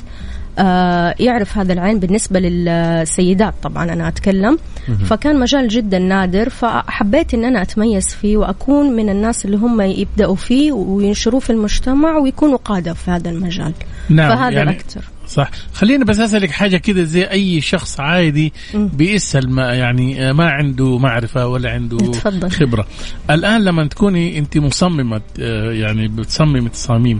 آه، 0.59 1.15
يعرف 1.19 1.57
هذا 1.57 1.73
العين 1.73 1.99
بالنسبة 1.99 2.39
للسيدات 2.39 3.53
طبعا 3.63 3.93
أنا 3.93 4.07
أتكلم. 4.07 4.57
فكان 5.05 5.39
مجال 5.39 5.67
جدا 5.67 5.99
نادر 5.99 6.49
فحبيت 6.49 7.33
أن 7.33 7.45
أنا 7.45 7.61
أتميز 7.61 8.07
فيه 8.07 8.37
وأكون 8.37 8.95
من 8.95 9.09
الناس 9.09 9.45
اللي 9.45 9.57
هم 9.57 9.81
يبدأوا 9.81 10.35
فيه 10.35 10.71
وينشروه 10.71 11.39
في 11.39 11.49
المجتمع 11.49 12.17
ويكونوا 12.17 12.57
قادة 12.57 12.93
في 12.93 13.11
هذا 13.11 13.29
المجال. 13.29 13.73
نعم 14.09 14.29
فهذا 14.29 14.55
يعني 14.55 14.69
الأكثر. 14.69 15.01
صح 15.27 15.49
خليني 15.73 16.03
بس 16.03 16.19
أسألك 16.19 16.51
حاجة 16.51 16.77
كده 16.77 17.03
زي 17.03 17.23
أي 17.23 17.61
شخص 17.61 17.99
عادي. 17.99 18.53
بيسأل 18.73 19.49
ما 19.49 19.73
يعني 19.73 20.33
ما 20.33 20.49
عنده 20.49 20.97
معرفة 20.97 21.47
ولا 21.47 21.71
عنده 21.71 21.97
تفضل. 21.97 22.49
خبرة 22.51 22.87
الآن 23.29 23.63
لما 23.63 23.87
تكوني 23.87 24.37
أنت 24.37 24.57
مصممة 24.57 25.21
آه، 25.39 25.71
يعني 25.71 26.07
بتصممي 26.07 26.69
تصاميم 26.69 27.19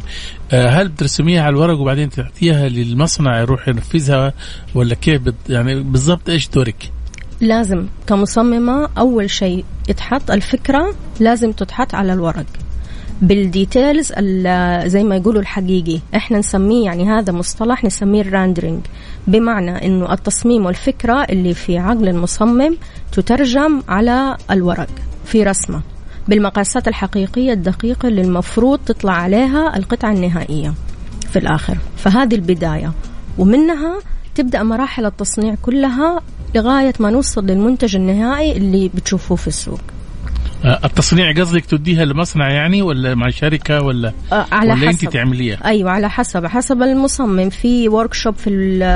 آه، 0.51 0.67
هل 0.67 0.87
بترسميها 0.89 1.41
على 1.41 1.49
الورق 1.49 1.79
وبعدين 1.79 2.09
تعطيها 2.09 2.69
للمصنع 2.69 3.39
يروح 3.39 3.67
ينفذها 3.67 4.33
ولا 4.75 4.95
كيف 4.95 5.21
بت 5.21 5.35
يعني 5.49 5.83
بالضبط 5.83 6.29
إيش 6.29 6.49
دورك؟ 6.49 6.91
لازم 7.41 7.85
كمصممة 8.07 8.89
أول 8.97 9.29
شيء 9.29 9.65
يتحط 9.89 10.31
الفكرة 10.31 10.95
لازم 11.19 11.51
تتحط 11.51 11.95
على 11.95 12.13
الورق 12.13 12.45
بال 13.21 13.41
details 13.41 14.11
ال- 14.17 14.89
زي 14.89 15.03
ما 15.03 15.15
يقولوا 15.15 15.41
الحقيقي. 15.41 15.99
إحنا 16.15 16.37
نسميه 16.39 16.85
يعني 16.85 17.09
هذا 17.09 17.33
مصطلح 17.33 17.83
نسميه 17.83 18.21
ال 18.21 18.27
rendering 18.27 18.81
بمعنى 19.27 19.85
إنه 19.85 20.13
التصميم 20.13 20.65
والفكرة 20.65 21.23
اللي 21.23 21.53
في 21.53 21.77
عقل 21.77 22.09
المصمم 22.09 22.77
تترجم 23.11 23.81
على 23.87 24.37
الورق 24.51 24.89
في 25.25 25.43
رسمة. 25.43 25.81
بالمقاسات 26.27 26.87
الحقيقية 26.87 27.53
الدقيقة 27.53 28.07
اللي 28.07 28.21
المفروض 28.21 28.79
تطلع 28.85 29.13
عليها 29.13 29.77
القطعة 29.77 30.11
النهائية 30.11 30.73
في 31.29 31.39
الآخر. 31.39 31.77
فهذه 31.97 32.35
البداية. 32.35 32.91
ومنها 33.37 33.99
تبدأ 34.35 34.63
مراحل 34.63 35.05
التصنيع 35.05 35.55
كلها 35.61 36.21
لغاية 36.55 36.93
ما 36.99 37.09
نوصل 37.09 37.45
للمنتج 37.45 37.95
النهائي 37.95 38.57
اللي 38.57 38.89
بتشوفوه 38.95 39.37
في 39.37 39.47
السوق. 39.47 39.79
التصنيع 40.65 41.31
قصدك 41.31 41.65
تديها 41.65 42.05
لمصنع 42.05 42.49
يعني 42.51 42.81
ولا 42.81 43.15
مع 43.15 43.29
شركة 43.29 43.81
ولا 43.81 44.13
آه، 44.31 44.45
على 44.51 44.73
ولا 44.73 44.89
أنت 44.89 44.99
حسب. 44.99 45.09
تعمليها؟ 45.09 45.57
أيوه 45.65 45.91
على 45.91 46.09
حسب. 46.09 46.45
حسب 46.45 46.81
المصمم. 46.81 47.49
في 47.49 47.89
ورك 47.89 48.13
شوب 48.13 48.35
في 48.35 48.49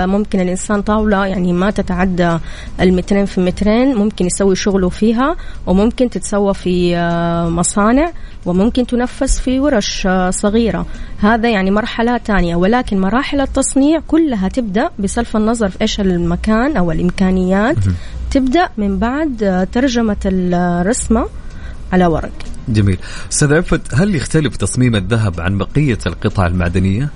ممكن 0.08 0.39
الإنسان 0.39 0.82
طاولة 0.82 1.26
يعني 1.26 1.54
ما 1.54 1.71
تتعدى 1.71 2.38
المترين 2.82 3.26
في 3.26 3.41
مترين 3.41 3.95
ممكن 3.95 4.26
يسوي 4.26 4.56
شغله 4.56 4.89
فيها 4.89 5.36
وممكن 5.67 6.10
تتسوى 6.10 6.54
في 6.54 6.97
آه، 6.97 7.50
مصانع 7.50 8.12
وممكن 8.45 8.88
تنفذ 8.88 9.28
في 9.28 9.60
ورش 9.60 10.08
آه، 10.08 10.30
صغيرة. 10.30 10.86
هذا 11.19 11.50
يعني 11.50 11.71
مرحلة 11.71 12.17
ثانية 12.17 12.56
ولكن 12.56 13.02
مراحل 13.02 13.41
التصنيع 13.41 14.00
كلها 14.08 14.47
تبدأ 14.47 14.89
بصرف 15.00 15.38
النظر 15.38 15.69
في 15.69 15.82
إيش 15.82 16.00
المكان 16.00 16.78
أو 16.78 16.91
الإمكانيات. 16.91 17.78
تبدأ 18.32 18.69
من 18.78 19.00
بعد 19.00 19.43
آه، 19.43 19.63
ترجمة 19.63 20.17
الرسمة. 20.26 21.41
على 21.94 22.06
ورق. 22.06 22.32
جميل. 22.70 22.98
أستاذ 23.32 23.54
عفت 23.54 23.82
هل 23.94 24.16
يختلف 24.16 24.58
تصميم 24.58 24.96
الذهب 24.96 25.42
عن 25.42 25.58
بقية 25.58 25.98
القطع 26.06 26.48
المعدنية؟ 26.48 27.10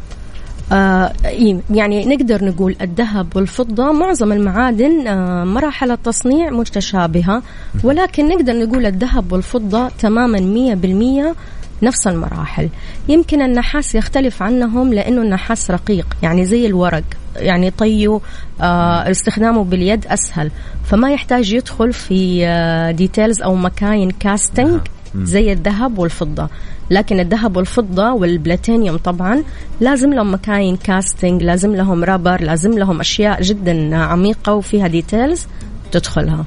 آه 0.71 1.13
إيه، 1.25 1.59
يعني 1.69 2.05
نقدر 2.05 2.45
نقول 2.45 2.75
الذهب 2.81 3.27
والفضة 3.35 3.91
معظم 3.91 4.31
المعادن 4.31 5.07
آه 5.07 5.43
مراحل 5.43 5.91
التصنيع 5.91 6.49
متشابهة 6.49 7.41
ولكن 7.83 8.27
نقدر 8.27 8.53
نقول 8.53 8.85
الذهب 8.85 9.31
والفضة 9.31 9.89
تماما 9.89 10.39
مية 10.39 10.73
بالمية 10.73 11.35
نفس 11.83 12.07
المراحل. 12.07 12.69
يمكن 13.09 13.41
النحاس 13.41 13.95
يختلف 13.95 14.43
عنهم 14.43 14.93
لأنه 14.93 15.21
النحاس 15.21 15.71
رقيق 15.71 16.07
يعني 16.23 16.45
زي 16.45 16.65
الورق. 16.65 17.03
يعني 17.35 17.71
طيه 17.71 18.19
آه 18.61 19.11
استخدامه 19.11 19.63
باليد 19.63 20.07
أسهل. 20.07 20.51
فما 20.85 21.11
يحتاج 21.11 21.53
يدخل 21.53 21.93
في 21.93 22.45
آه 22.47 22.91
details 22.91 23.41
أو 23.41 23.55
مكاين 23.55 24.11
casting 24.11 24.81
زي 25.15 25.51
الذهب 25.51 25.97
والفضة. 25.97 26.49
لكن 26.89 27.19
الذهب 27.19 27.57
والفضة 27.57 28.13
والبلاتينيوم 28.13 28.97
طبعا 28.97 29.43
لازم 29.81 30.13
لهم 30.13 30.33
مكاين 30.33 30.77
casting 30.77 31.43
لازم 31.43 31.75
لهم 31.75 32.03
rubber 32.03 32.41
لازم 32.41 32.77
لهم 32.77 32.99
أشياء 32.99 33.41
جدا 33.41 33.97
عميقة 33.97 34.53
وفيها 34.53 34.87
details 34.87 35.47
تدخلها. 35.91 36.45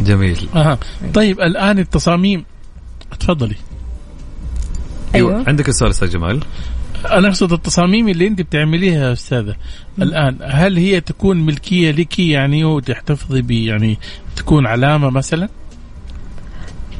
جميل. 0.00 0.48
أه. 0.54 0.78
طيب 1.14 1.40
الآن 1.40 1.78
التصاميم. 1.78 2.44
تفضلي. 3.20 3.56
أيوة. 5.14 5.32
أيوة. 5.32 5.44
عندك 5.48 5.68
السؤال 5.68 5.90
أستاذ 5.90 6.10
جمال؟ 6.10 6.40
أنا 7.10 7.28
أقصد 7.28 7.52
التصاميم 7.52 8.08
اللي 8.08 8.26
أنت 8.26 8.42
بتعمليها 8.42 9.08
يا 9.08 9.12
أستاذة. 9.12 9.54
الآن 10.02 10.38
هل 10.42 10.76
هي 10.76 11.00
تكون 11.00 11.46
ملكية 11.46 11.90
لك 11.90 12.18
يعني 12.18 12.64
وتحتفظي 12.64 13.42
ب 13.42 13.50
يعني 13.50 13.98
تكون 14.36 14.66
علامة 14.66 15.10
مثلا؟ 15.10 15.48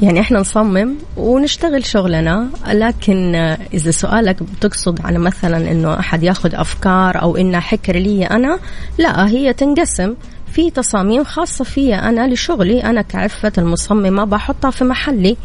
يعني 0.03 0.21
إحنا 0.21 0.41
نصمم 0.41 0.95
ونشتغل 1.17 1.85
شغلنا 1.85 2.49
لكن 2.69 3.35
إذا 3.75 3.91
سؤالك 3.91 4.43
بتقصد 4.43 5.01
على 5.01 5.19
مثلا 5.19 5.73
إنه 5.73 5.99
أحد 5.99 6.23
ياخذ 6.23 6.55
أفكار 6.55 7.23
أو 7.23 7.37
انها 7.37 7.61
حكر 7.61 7.97
لي 7.97 8.25
أنا 8.25 8.59
لا 8.99 9.29
هي 9.29 9.53
تنقسم. 9.53 10.15
في 10.53 10.71
تصاميم 10.71 11.25
خاصة 11.25 11.65
في 11.65 11.95
أنا 11.95 12.35
لشغلي 12.35 12.85
أنا 12.85 13.03
كعفة 13.03 13.53
المصممة 13.59 14.25
بحطها 14.25 14.71
في 14.71 14.85
محلي. 14.85 15.37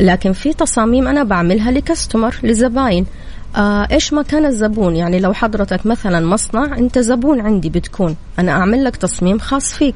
لكن 0.00 0.32
في 0.32 0.52
تصاميم 0.52 1.08
أنا 1.08 1.24
بعملها 1.24 1.70
لكستمر 1.70 2.34
لزباين. 2.42 3.06
آه 3.56 3.88
إيش 3.92 4.12
مكان 4.12 4.46
الزبون؟ 4.46 4.96
يعني 4.96 5.20
لو 5.20 5.32
حضرتك 5.32 5.86
مثلا 5.86 6.26
مصنع 6.26 6.78
أنت 6.78 6.98
زبون 6.98 7.40
عندي 7.40 7.68
بتكون. 7.68 8.16
أنا 8.38 8.52
أعمل 8.52 8.84
لك 8.84 8.96
تصميم 8.96 9.38
خاص 9.38 9.74
فيك. 9.74 9.94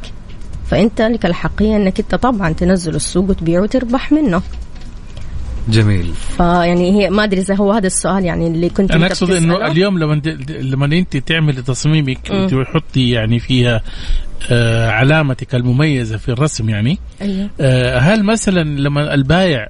فأنت 0.70 1.02
لك 1.02 1.26
الحقية 1.26 1.76
إنك 1.76 2.00
أنت 2.00 2.14
طبعا 2.14 2.52
تنزل 2.52 2.94
السوق 2.94 3.30
وتبيعه 3.30 3.62
وتربح 3.62 4.12
منه. 4.12 4.42
جميل. 5.68 6.12
فيعني 6.36 6.92
هي 6.92 7.10
ما 7.10 7.24
أدري 7.24 7.40
إذا 7.40 7.54
هو 7.54 7.72
هذا 7.72 7.86
السؤال 7.86 8.24
يعني 8.24 8.46
اللي 8.46 8.68
كنت 8.68 8.90
أنا 8.90 9.06
أقصد 9.06 9.30
إنه 9.30 9.66
اليوم 9.66 9.98
لما 9.98 10.14
انت 10.14 10.28
لما 10.48 10.86
أنت 10.86 11.16
تعملي 11.16 11.62
تصميمك 11.62 12.30
وتحطي 12.30 13.10
يعني 13.10 13.38
فيها 13.38 13.82
آه 14.50 14.90
علامتك 14.90 15.54
المميزة 15.54 16.16
في 16.16 16.28
الرسم 16.28 16.68
يعني 16.68 16.98
أيوه. 17.22 17.50
آه 17.60 17.98
هل 17.98 18.24
مثلا 18.24 18.64
لما 18.64 19.14
البايع 19.14 19.68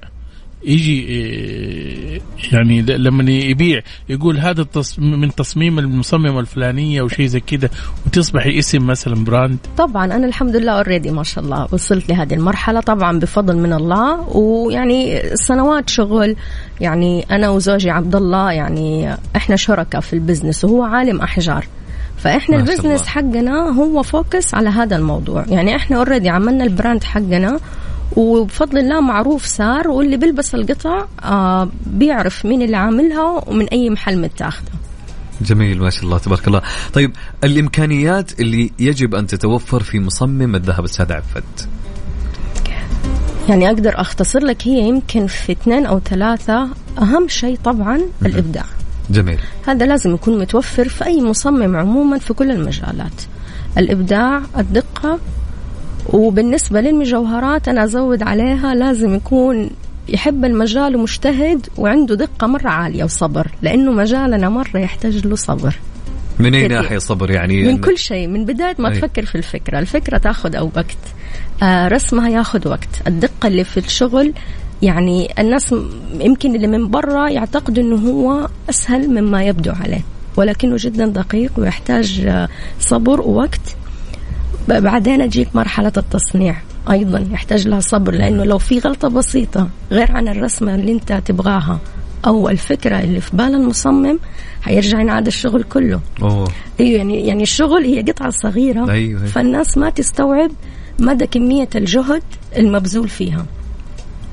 يجي 0.63 1.07
إيه، 1.07 2.21
يعني 2.51 2.81
لما 2.81 3.31
يبيع 3.31 3.81
يقول 4.09 4.37
هذا 4.37 4.65
من 4.97 5.35
تصميم 5.35 5.79
المصممة 5.79 6.39
الفلانية 6.39 7.01
وشيء 7.01 7.25
زي 7.25 7.39
كذا 7.39 7.69
وتصبحي 8.05 8.59
اسم 8.59 8.87
مثلا 8.87 9.23
brand. 9.23 9.57
طبعا 9.77 10.05
أنا 10.05 10.25
الحمد 10.25 10.55
لله 10.55 10.71
already 10.71 11.11
ما 11.11 11.23
شاء 11.23 11.43
الله 11.43 11.67
وصلت 11.71 12.09
لهذه 12.09 12.33
المرحلة 12.33 12.79
طبعا 12.79 13.19
بفضل 13.19 13.57
من 13.57 13.73
الله. 13.73 14.37
ويعني 14.37 15.21
سنوات 15.35 15.89
شغل 15.89 16.35
يعني 16.81 17.25
أنا 17.31 17.49
وزوجي 17.49 17.89
عبد 17.89 18.15
الله 18.15 18.51
يعني 18.51 19.15
إحنا 19.35 19.55
شركاء 19.55 20.01
في 20.01 20.13
ال 20.13 20.19
business 20.19 20.65
وهو 20.65 20.83
عالم 20.83 21.21
أحجار. 21.21 21.65
فإحنا 22.17 22.57
ال 22.57 22.63
business 22.63 23.07
حقنا 23.07 23.69
هو 23.79 24.03
focus 24.03 24.53
على 24.53 24.69
هذا 24.69 24.95
الموضوع. 24.95 25.45
يعني 25.47 25.75
إحنا 25.75 25.97
already 25.97 26.29
عملنا 26.29 26.63
ال 26.63 26.70
brand 26.70 27.03
حقنا 27.03 27.59
وبفضل 28.15 28.77
الله 28.77 29.01
معروف 29.01 29.45
صار 29.45 29.87
واللي 29.87 30.17
بيلبس 30.17 30.55
القطع 30.55 31.05
آه 31.23 31.69
بيعرف 31.85 32.45
مين 32.45 32.61
اللي 32.61 32.77
عاملها 32.77 33.43
ومن 33.47 33.67
أي 33.67 33.89
محل 33.89 34.21
متاخدة. 34.21 34.71
جميل 35.41 35.79
ما 35.79 35.89
شاء 35.89 36.03
الله 36.03 36.17
تبارك 36.17 36.47
الله. 36.47 36.61
طيب 36.93 37.11
الإمكانيات 37.43 38.39
اللي 38.39 38.71
يجب 38.79 39.15
أن 39.15 39.27
تتوفر 39.27 39.83
في 39.83 39.99
مصمم 39.99 40.55
الذهب 40.55 40.83
السادة 40.83 41.15
عفت. 41.15 41.67
يعني 43.49 43.67
أقدر 43.67 44.01
أختصر 44.01 44.39
لك 44.39 44.67
هي 44.67 44.87
يمكن 44.87 45.27
في 45.27 45.51
اثنين 45.51 45.85
أو 45.85 45.99
ثلاثة 45.99 46.67
أهم 46.97 47.27
شيء 47.27 47.57
طبعا 47.63 48.01
الإبداع. 48.25 48.65
جميل. 49.09 49.39
هذا 49.67 49.85
لازم 49.85 50.13
يكون 50.13 50.39
متوفر 50.39 50.89
في 50.89 51.05
أي 51.05 51.21
مصمم 51.21 51.75
عموما 51.75 52.17
في 52.17 52.33
كل 52.33 52.51
المجالات. 52.51 53.21
الإبداع 53.77 54.41
الدقة 54.57 55.19
وبالنسبة 56.13 56.81
للمجوهرات 56.81 57.67
أنا 57.67 57.83
أزود 57.83 58.23
عليها 58.23 58.75
لازم 58.75 59.15
يكون 59.15 59.69
يحب 60.09 60.45
المجال 60.45 60.95
ومجتهد 60.95 61.67
وعنده 61.77 62.15
دقة 62.15 62.47
مرة 62.47 62.69
عالية 62.69 63.03
وصبر 63.03 63.47
لأنه 63.61 63.91
مجالنا 63.91 64.49
مرة 64.49 64.77
يحتاج 64.77 65.27
له 65.27 65.35
صبر. 65.35 65.75
من 66.39 66.55
أي 66.55 66.67
ناحية 66.67 66.97
صبر 66.97 67.31
يعني؟ 67.31 67.63
من 67.63 67.77
كل 67.77 67.97
شيء 67.97 68.27
من 68.27 68.45
بداية 68.45 68.75
ما 68.79 68.89
أي. 68.89 68.97
تفكر 68.99 69.25
في 69.25 69.35
الفكرة 69.35 69.79
الفكرة 69.79 70.17
تاخذ 70.17 70.55
أو 70.55 70.71
وقت. 70.75 70.97
آه 71.63 71.87
رسمها 71.87 72.29
ياخذ 72.29 72.67
وقت. 72.67 73.07
الدقة 73.07 73.47
اللي 73.47 73.63
في 73.63 73.77
الشغل 73.77 74.33
يعني 74.81 75.33
الناس 75.39 75.75
يمكن 76.19 76.55
اللي 76.55 76.67
من 76.67 76.89
برا 76.89 77.29
يعتقدوا 77.29 77.83
إنه 77.83 77.95
هو 77.95 78.47
أسهل 78.69 79.09
مما 79.09 79.43
يبدو 79.43 79.71
عليه 79.71 80.01
ولكنه 80.37 80.75
جدا 80.79 81.05
دقيق 81.05 81.51
ويحتاج 81.57 82.25
آه، 82.27 82.49
صبر 82.79 83.21
ووقت. 83.21 83.75
بعدين 84.71 85.21
اجيك 85.21 85.55
مرحلة 85.55 85.91
التصنيع 85.97 86.55
أيضا 86.91 87.27
يحتاج 87.31 87.67
لها 87.67 87.79
صبر 87.79 88.13
لأنه 88.13 88.43
لو 88.43 88.57
في 88.57 88.79
غلطة 88.79 89.07
بسيطة 89.07 89.69
غير 89.91 90.11
عن 90.11 90.27
الرسمة 90.27 90.75
اللي 90.75 90.91
أنت 90.91 91.13
تبغاها 91.13 91.79
أو 92.27 92.49
الفكرة 92.49 92.99
اللي 92.99 93.21
في 93.21 93.37
بال 93.37 93.55
المصمم 93.55 94.19
حيرجع 94.61 95.01
ينعاد 95.01 95.27
الشغل 95.27 95.63
كله 95.63 95.99
أوه. 96.21 96.47
أيوه 96.79 96.97
يعني 96.97 97.27
يعني 97.27 97.43
الشغل 97.43 97.83
هي 97.83 98.01
قطعة 98.01 98.29
صغيرة 98.29 98.91
أيوه. 98.91 99.25
فالناس 99.25 99.77
ما 99.77 99.89
تستوعب 99.89 100.51
مدى 100.99 101.27
كمية 101.27 101.69
الجهد 101.75 102.23
المبذول 102.57 103.09
فيها 103.09 103.45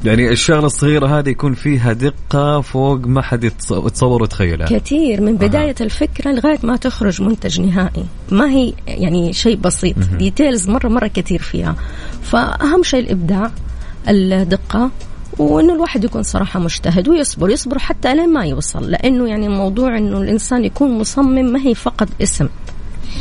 يعني 0.05 0.29
الشغلة 0.31 0.67
الصغيرة 0.67 1.19
هذه 1.19 1.29
يكون 1.29 1.55
فيها 1.55 1.93
دقة 1.93 2.61
فوق 2.61 3.07
ما 3.07 3.23
حد 3.23 3.45
يتصور 3.45 4.23
ويتخيلها. 4.23 4.67
كثير 4.67 5.21
من 5.21 5.37
بداية 5.37 5.75
أه. 5.81 5.85
الفكرة 5.85 6.33
لغاية 6.33 6.59
ما 6.63 6.77
تخرج 6.77 7.23
منتج 7.23 7.61
نهائي. 7.61 8.05
ما 8.31 8.51
هي 8.51 8.73
يعني 8.87 9.33
شيء 9.33 9.57
بسيط 9.57 9.99
مه. 9.99 10.19
ديتيلز 10.19 10.69
مرة 10.69 10.89
مرة 10.89 11.07
كثير 11.07 11.43
فيها. 11.43 11.77
فأهم 12.23 12.83
شيء 12.83 13.01
الإبداع 13.01 13.51
الدقة 14.09 14.91
وإنه 15.39 15.75
الواحد 15.75 16.05
يكون 16.05 16.23
صراحة 16.23 16.61
مجتهد 16.61 17.09
ويصبر 17.09 17.51
يصبر 17.51 17.79
حتى 17.79 18.15
لين 18.15 18.33
ما 18.33 18.47
يوصل. 18.47 18.91
لأنه 18.91 19.29
يعني 19.29 19.49
موضوع 19.49 19.99
إنه 19.99 20.19
الإنسان 20.19 20.65
يكون 20.65 20.99
مصمم 20.99 21.53
ما 21.53 21.61
هي 21.61 21.75
فقط 21.75 22.09
اسم. 22.23 22.49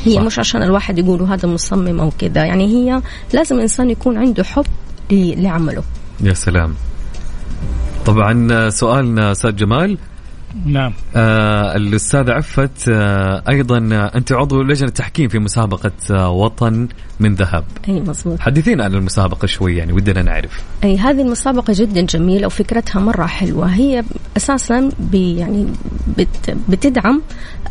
هي 0.05 0.15
صح. 0.15 0.21
مش 0.21 0.39
عشان 0.39 0.63
الواحد 0.63 0.99
يقول 0.99 1.21
هذا 1.21 1.49
مصمم 1.49 1.99
أو 1.99 2.11
كذا. 2.19 2.45
يعني 2.45 2.65
هي 2.65 3.01
لازم 3.33 3.55
الإنسان 3.55 3.89
يكون 3.89 4.17
عنده 4.17 4.43
حب 4.43 4.65
لعمله. 5.11 5.83
يا 6.21 6.33
سلام. 6.33 6.73
طبعا 8.05 8.69
سؤالنا 8.69 9.31
أستاذ 9.31 9.55
جمال. 9.55 9.97
نعم. 10.65 10.93
آه 11.15 11.75
الاستاذ 11.75 12.31
عفت 12.31 12.89
آه 12.89 13.43
أيضا 13.49 13.77
أنت 14.15 14.31
عضو 14.31 14.61
لجنة 14.61 14.89
تحكيم 14.89 15.27
في 15.27 15.39
مسابقة 15.39 15.91
آه 16.11 16.29
وطن 16.29 16.87
من 17.19 17.35
ذهب. 17.35 17.63
أي 17.89 18.01
مظبوط. 18.01 18.39
حدثينا 18.39 18.83
عن 18.83 18.93
المسابقة 18.93 19.45
شوي 19.45 19.75
يعني 19.75 19.93
ودنا 19.93 20.21
نعرف. 20.21 20.63
أي 20.83 20.97
هذه 20.97 21.21
المسابقة 21.21 21.73
جدا 21.75 22.01
جميلة 22.01 22.47
وفكرتها 22.47 22.99
مرة 22.99 23.25
حلوة. 23.25 23.67
هي 23.67 24.03
أساسا 24.37 24.89
بي 24.99 25.35
يعني 25.37 25.67
بت 26.17 26.57
بتدعم 26.69 27.21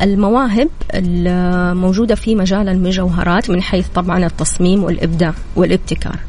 المواهب 0.01 0.69
الموجودة 0.93 2.15
في 2.15 2.35
مجال 2.35 2.69
المجوهرات 2.69 3.49
من 3.49 3.61
حيث 3.61 3.87
طبعا 3.87 4.25
التصميم 4.25 4.83
والإبداع 4.83 5.33
والابتكار. 5.55 6.19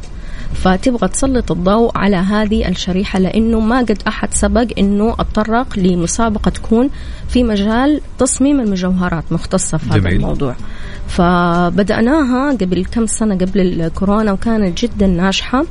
فتبغى 0.63 1.09
تسلط 1.09 1.53
الضوء 1.53 1.99
على 1.99 2.17
هذه 2.17 2.69
الشريحة 2.69 3.19
لأنه 3.19 3.61
ما 3.61 3.79
قد 3.79 4.03
أحد 4.09 4.35
سبق 4.35 4.67
أنه 4.79 5.13
اتطرق 5.19 5.79
لمسابقة 5.79 6.49
تكون 6.51 6.91
في 7.29 7.45
مجال 7.45 8.01
تصميم 8.19 8.61
المجوهرات 8.61 9.25
مختصة 9.31 9.79
في 9.79 9.91
هذا 9.91 10.09
الموضوع. 10.09 10.55
فبدأناها 11.09 12.53
قبل 12.53 12.85
كم 12.85 13.07
سنة 13.07 13.35
قبل 13.35 13.61
الكورونا 13.61 14.33
وكانت 14.33 14.83
جدا 14.83 15.07
ناجحة. 15.07 15.65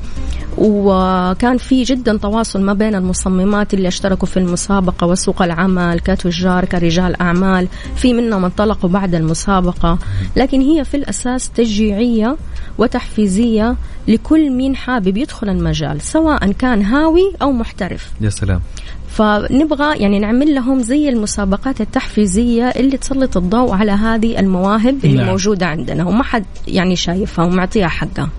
وكان 0.57 1.57
في 1.57 1.83
جدا 1.83 2.17
تواصل 2.17 2.61
ما 2.61 2.73
بين 2.73 2.95
المصممات 2.95 3.73
اللي 3.73 3.87
اشتركوا 3.87 4.27
في 4.27 4.37
المسابقة 4.37 5.07
وسوق 5.07 5.41
العمل 5.41 5.99
كتجار 5.99 6.65
كرجال 6.65 7.21
أعمال. 7.21 7.67
في 7.95 8.13
منهم 8.13 8.45
انطلقوا 8.45 8.89
بعد 8.89 9.15
المسابقة. 9.15 9.97
لكن 10.35 10.61
هي 10.61 10.85
في 10.85 10.97
الأساس 10.97 11.49
تشجيعية 11.49 12.37
وتحفيزية 12.77 13.75
لكل 14.07 14.49
مين 14.49 14.75
حابب 14.75 15.17
يدخل 15.17 15.49
المجال 15.49 16.01
سواء 16.01 16.51
كان 16.51 16.81
هاوي 16.81 17.33
أو 17.41 17.51
محترف. 17.51 18.11
يا 18.21 18.29
سلام. 18.29 18.61
فنبغى 19.07 19.97
يعني 19.97 20.19
نعمل 20.19 20.55
لهم 20.55 20.81
زي 20.81 21.09
المسابقات 21.09 21.81
التحفيزية 21.81 22.63
اللي 22.63 22.97
تسلط 22.97 23.37
الضوء 23.37 23.71
على 23.73 23.91
هذه 23.91 24.39
المواهب 24.39 25.05
اللي 25.05 25.17
نعم. 25.17 25.25
موجودة 25.25 25.65
عندنا 25.65 26.05
وما 26.05 26.23
حد 26.23 26.45
يعني 26.67 26.95
شايفها 26.95 27.45
ومعطيها 27.45 27.87
حقها. 27.87 28.29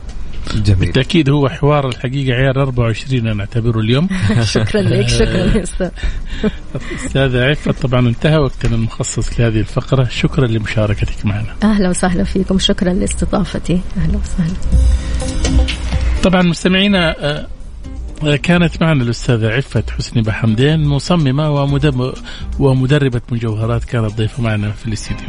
جميل. 0.54 0.78
بالتأكيد 0.80 1.30
هو 1.30 1.48
حوار 1.48 1.88
الحقيقة 1.88 2.36
عيار 2.36 2.62
24 2.62 3.26
أنا 3.26 3.40
أعتبره 3.40 3.80
اليوم. 3.80 4.09
شكرا 4.42 4.82
لك 4.82 5.09
شكرا 5.09 5.57
يا 5.57 5.62
أستاذ. 5.62 5.90
أستاذ 7.07 7.36
عفت 7.36 7.82
طبعا 7.82 8.09
انتهى 8.09 8.36
وقتنا 8.36 8.74
المخصص 8.74 9.40
لهذه 9.40 9.59
الفقرة. 9.59 10.05
شكرا 10.05 10.47
لمشاركتك 10.47 11.26
معنا. 11.26 11.55
أهلا 11.62 11.88
وسهلا 11.88 12.24
فيكم. 12.24 12.59
شكرا 12.59 12.92
لاستضافتي. 12.92 13.80
أهلا 13.97 14.18
وسهلا. 14.18 14.55
طبعا 16.22 16.42
مستمعينا 16.42 17.16
آه، 17.18 17.47
آه، 18.24 18.36
كانت 18.36 18.82
معنا 18.82 19.03
الأستاذة 19.03 19.49
عفة 19.49 19.84
حسني 19.99 20.22
بحمدين 20.22 20.88
مصممة 20.88 21.51
ومدرب 21.51 22.14
ومدربة 22.59 23.20
مجوهرات. 23.30 23.84
كانت 23.84 24.14
ضيفة 24.18 24.42
معنا 24.42 24.70
في 24.70 24.86
الاستديو. 24.86 25.28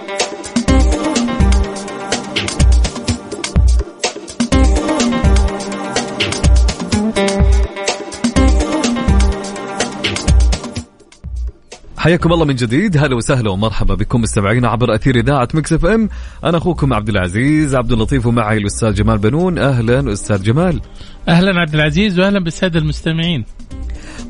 حياكم 12.01 12.33
الله 12.33 12.45
من 12.45 12.55
جديد. 12.55 12.97
هلا 12.97 13.15
وسهلا 13.15 13.49
ومرحبا 13.49 13.95
بكم 13.95 14.21
مستمعينا 14.21 14.67
عبر 14.67 14.95
أثير 14.95 15.15
إذاعة 15.15 15.47
Mix 15.53 15.73
FM. 15.73 16.09
أنا 16.43 16.57
أخوكم 16.57 16.93
عبد 16.93 17.09
العزيز 17.09 17.75
عبد 17.75 17.91
اللطيف 17.91 18.25
ومعي 18.25 18.57
الأستاذ 18.57 18.93
جمال 18.93 19.17
بنون. 19.17 19.57
أهلا 19.57 20.13
أستاذ 20.13 20.43
جمال. 20.43 20.81
أهلا 21.27 21.59
عبد 21.59 21.75
العزيز 21.75 22.19
وأهلا 22.19 22.43
بالسادة 22.43 22.79
المستمعين. 22.79 23.45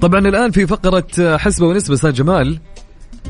طبعا 0.01 0.19
الآن 0.19 0.51
في 0.51 0.67
فقرة 0.67 1.37
حسبة 1.37 1.67
ونسبة 1.67 1.93
أستاذ 1.93 2.13
جمال. 2.13 2.59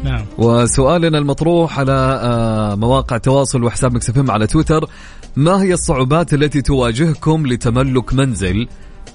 نعم. 0.03 0.25
وسؤالنا 0.37 1.17
المطروح 1.17 1.79
على 1.79 2.19
آه، 2.23 2.75
مواقع 2.75 3.15
التواصل 3.15 3.63
وحساب 3.63 3.93
Mix 3.93 4.09
FM 4.09 4.31
على 4.31 4.47
تويتر. 4.47 4.89
ما 5.35 5.63
هي 5.63 5.73
الصعوبات 5.73 6.33
التي 6.33 6.61
تواجهكم 6.61 7.47
لتملك 7.47 8.13
منزل؟ 8.13 8.67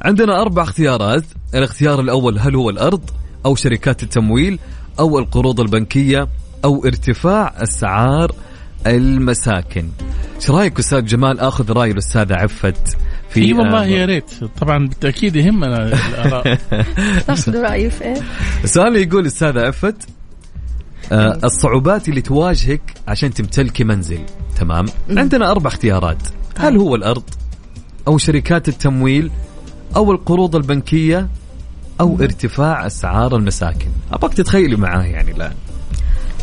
عندنا 0.03 0.41
أربع 0.41 0.63
اختيارات. 0.63 1.25
الاختيار 1.55 2.01
الأول 2.01 2.39
هل 2.39 2.57
هو 2.57 2.71
الأرض 2.71 3.11
أو 3.47 3.55
شركات 3.55 4.03
التمويل؟ 4.03 4.59
أو 4.99 5.19
القروض 5.19 5.61
البنكية 5.61 6.29
أو 6.65 6.85
ارتفاع 6.85 7.55
أسعار 7.57 8.33
المساكن. 8.87 9.89
إيش 10.37 10.51
رأيك 10.51 10.79
أستاذ 10.79 11.05
جمال؟ 11.05 11.41
آخذ 11.41 11.73
رأي 11.73 11.91
الاستاذ 11.91 12.33
عفت 12.33 12.97
في 13.31 13.45
إي 13.45 13.53
والله 13.53 13.83
آه، 13.83 13.87
يا 13.87 14.05
ريت. 14.05 14.31
طبعا 14.61 14.89
بالتأكيد 14.89 15.37
يهمنا 15.37 15.87
الآراء. 15.87 16.59
تاخذوا 17.27 17.63
رأيي 17.63 17.91
في 17.91 18.05
إيه؟ 18.05 18.21
السؤال 18.65 18.97
يقول 18.97 19.27
أستاذ 19.27 19.59
عفت 19.59 20.09
آه 21.13 21.39
الصعوبات 21.45 22.09
اللي 22.09 22.21
تواجهك 22.21 22.95
عشان 23.09 23.35
تمتلكي 23.35 23.85
منزل 23.85 24.21
تمام؟ 24.61 24.87
عندنا 25.11 25.51
أربع 25.51 25.71
اختيارات. 25.71 26.23
هل 26.59 26.77
هو 26.77 26.95
الأرض 26.95 27.23
أو 28.09 28.19
شركات 28.19 28.69
التمويل 28.69 29.31
أو 29.97 30.13
القروض 30.13 30.57
البنكية 30.57 31.29
أو 32.01 32.19
ارتفاع 32.21 32.87
أسعار 32.87 33.37
المساكن. 33.37 33.89
ابغاك 34.13 34.35
تتخيلي 34.35 34.77
معاه 34.77 35.03
يعني 35.03 35.31
الآن. 35.31 35.53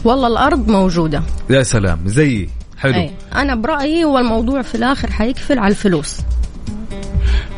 والله 0.04 0.28
الأرض 0.28 0.68
موجودة. 0.68 1.24
يا 1.49 1.64
سلام 1.64 1.99
زيي 2.06 2.49
حلو. 2.78 2.93
أي. 2.93 3.12
أنا 3.36 3.56
برأيي 3.56 4.04
هو 4.04 4.18
الموضوع 4.18 4.62
في 4.62 4.76
الآخر 4.76 5.12
حيكفل 5.12 5.60
على 5.60 5.72
الفلوس. 5.72 6.20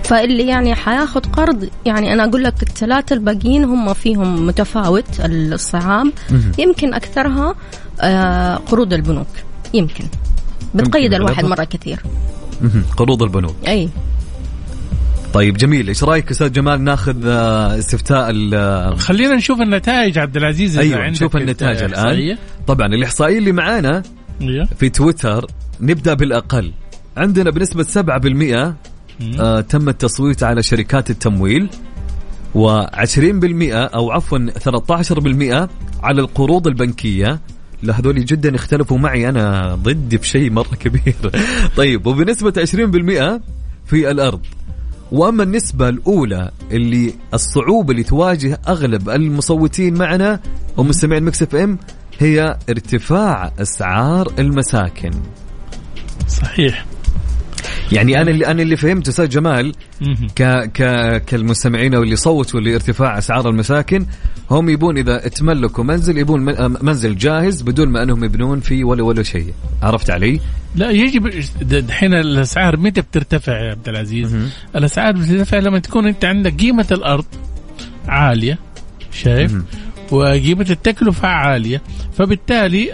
فاللي 0.03 0.47
يعني 0.47 0.75
حياخد 0.75 1.25
قرض 1.25 1.69
يعني 1.85 2.13
أنا 2.13 2.23
أقول 2.23 2.43
لك 2.43 2.63
الثلاثة 2.63 3.13
الباقيين 3.13 3.63
هم 3.63 3.93
فيهم 3.93 4.47
متفاوت 4.47 5.05
الصعاب 5.19 6.11
يمكن 6.57 6.93
أكثرها 6.93 7.55
آه، 8.01 8.55
قروض 8.55 8.93
البنوك. 8.93 9.27
يمكن. 9.73 10.05
بتقيد 10.75 11.13
الواحد. 11.13 11.45
مرة 11.45 11.63
كثير. 11.63 12.03
قروض 12.97 13.23
البنوك. 13.23 13.55
أي. 13.67 13.89
طيب 15.35 15.57
جميل. 15.57 15.87
إيش 15.87 16.03
رأيك 16.03 16.31
أستاذ 16.31 16.51
جمال 16.51 16.83
ناخذ 16.83 17.27
آه، 17.27 17.79
استفتاء 17.79 18.29
ال- 18.29 18.99
خلينا 18.99 19.35
نشوف 19.35 19.61
النتائج 19.61 20.17
عبد 20.17 20.37
العزيز 20.37 20.77
أيوه 20.77 20.99
عندك 20.99 21.11
نشوف 21.11 21.35
النتائج 21.37 21.83
الآن. 21.83 22.37
طبعا 22.67 22.87
الاحصائيه 22.87 23.37
اللي 23.37 23.51
معانا 23.51 24.03
إيوه. 24.41 24.65
في 24.65 24.89
تويتر 24.89 25.45
نبدأ 25.81 26.13
بالأقل. 26.13 26.71
عندنا 27.17 27.51
بنسبة 27.51 27.83
7% 27.83 28.75
آه 29.39 29.61
تم 29.61 29.89
التصويت 29.89 30.43
على 30.43 30.63
شركات 30.63 31.09
التمويل 31.09 31.69
و20% 32.55 33.73
أو 33.73 34.11
عفوا 34.11 34.37
13% 34.59 35.69
على 36.03 36.21
القروض 36.21 36.67
البنكية. 36.67 37.39
لا 37.83 37.99
هذول 37.99 38.25
جدا 38.25 38.55
اختلفوا 38.55 38.97
معي 38.97 39.29
أنا 39.29 39.75
ضدي 39.75 40.17
بشيء 40.17 40.51
مرة 40.51 40.75
كبير. 40.79 41.15
طيب 41.77 42.07
وبنسبة 42.07 42.53
20% 42.65 43.41
في 43.85 44.11
الأرض. 44.11 44.39
واما 45.11 45.43
النسبة 45.43 45.89
الأولى 45.89 46.51
اللي 46.71 47.13
الصعوبة 47.33 47.91
اللي 47.91 48.03
تواجه 48.03 48.59
أغلب 48.67 49.09
المصوتين 49.09 49.93
معنا 49.97 50.39
ومستمعين 50.77 51.23
Mix 51.23 51.43
FM 51.43 51.77
هي 52.19 52.57
ارتفاع 52.69 53.51
أسعار 53.59 54.31
المساكن 54.39 55.11
صحيح 56.27 56.85
يعني 57.91 58.21
أنا 58.21 58.31
اللي 58.31 58.47
أنا 58.47 58.61
اللي 58.61 58.75
فهمته 58.77 59.09
أستاذ 59.09 59.29
جمال. 59.29 59.75
ك 60.35 60.43
ك 60.73 60.81
كالمستمعين 61.25 61.95
واللي 61.95 62.15
صوتوا 62.15 62.59
لارتفاع 62.59 63.17
أسعار 63.17 63.49
المساكن 63.49 64.05
هم 64.51 64.69
يبون 64.69 64.97
إذا 64.97 65.17
تملكوا 65.17 65.83
منزل 65.83 66.17
يبون 66.17 66.45
من- 66.45 66.77
منزل 66.81 67.15
جاهز 67.17 67.61
بدون 67.61 67.89
ما 67.89 68.03
أنهم 68.03 68.23
يبنون 68.23 68.59
فيه 68.59 68.83
ولا 68.83 69.03
ولا 69.03 69.23
شيء 69.23 69.53
عرفت 69.83 70.09
علي؟ 70.09 70.39
لا 70.75 70.91
يجب 70.91 71.31
دحين 71.61 72.13
الأسعار 72.13 72.77
متى 72.77 73.01
بترتفع 73.01 73.59
يا 73.65 73.71
عبد 73.71 73.89
العزيز؟ 73.89 74.35
الأسعار 74.75 75.11
بترتفع 75.13 75.57
لما 75.57 75.79
تكون 75.79 76.07
أنت 76.07 76.25
عندك 76.25 76.55
قيمة 76.59 76.87
الأرض 76.91 77.25
عالية 78.07 78.59
شايف؟ 79.11 79.53
مهم. 79.53 79.65
وقيمة 80.11 80.65
التكلفة 80.69 81.27
عالية 81.27 81.81
فبالتالي 82.17 82.91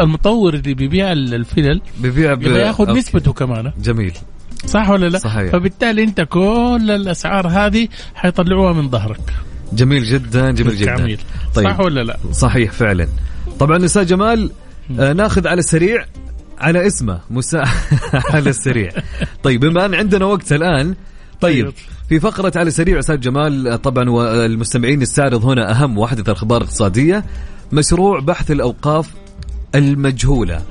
المطور 0.00 0.54
اللي 0.54 0.74
بيبيع 0.74 1.12
ال- 1.12 1.34
الفلل 1.34 1.80
ببيع 1.98 2.34
ب... 2.34 2.42
يبغى 2.42 2.60
ياخذ 2.60 2.88
أوكي. 2.88 2.98
نسبته 3.00 3.32
كمان 3.32 3.72
جميل 3.82 4.12
صح 4.66 4.90
ولا 4.90 5.06
لا؟ 5.08 5.18
صحيح. 5.18 5.52
فبالتالي 5.52 6.02
أنت 6.04 6.20
كل 6.20 6.90
الأسعار 6.90 7.48
هذه 7.48 7.88
حيطلعوها 8.14 8.72
من 8.72 8.90
ظهرك 8.90 9.20
جميل 9.72 10.04
جدا 10.04 10.50
جميل 10.50 10.76
جدا 10.76 11.16
طيب. 11.54 11.68
صح 11.68 11.80
ولا 11.80 12.00
لا؟ 12.04 12.16
صحيح 12.32 12.72
فعلا 12.72 13.08
طبعا 13.58 13.84
أستاذ 13.84 14.06
جمال 14.06 14.50
آه 15.00 15.12
ناخذ 15.12 15.46
على 15.48 15.58
السريع 15.58 16.04
على 16.58 16.86
اسمه 16.86 17.20
مسا 17.30 17.64
على 18.34 18.50
السريع. 18.50 18.90
طيب 19.42 19.60
بما 19.60 19.86
ان 19.86 19.94
عندنا 19.94 20.24
وقت 20.24 20.52
الآن. 20.52 20.94
طيب 21.40 21.64
طيب. 21.64 21.74
في 22.08 22.20
فقرة 22.20 22.52
على 22.56 22.68
السريع 22.68 22.98
أستاذ 22.98 23.20
جمال 23.20 23.82
طبعا 23.82 24.10
والمستمعين 24.10 24.98
نستعرض 24.98 25.44
هنا 25.44 25.70
أهم 25.70 25.98
واحدث 25.98 26.28
الأخبار 26.28 26.60
الاقتصادية 26.60 27.24
مشروع 27.72 28.20
بحث 28.20 28.50
الأوقاف 28.50 29.10
المجهولة. 29.74 30.62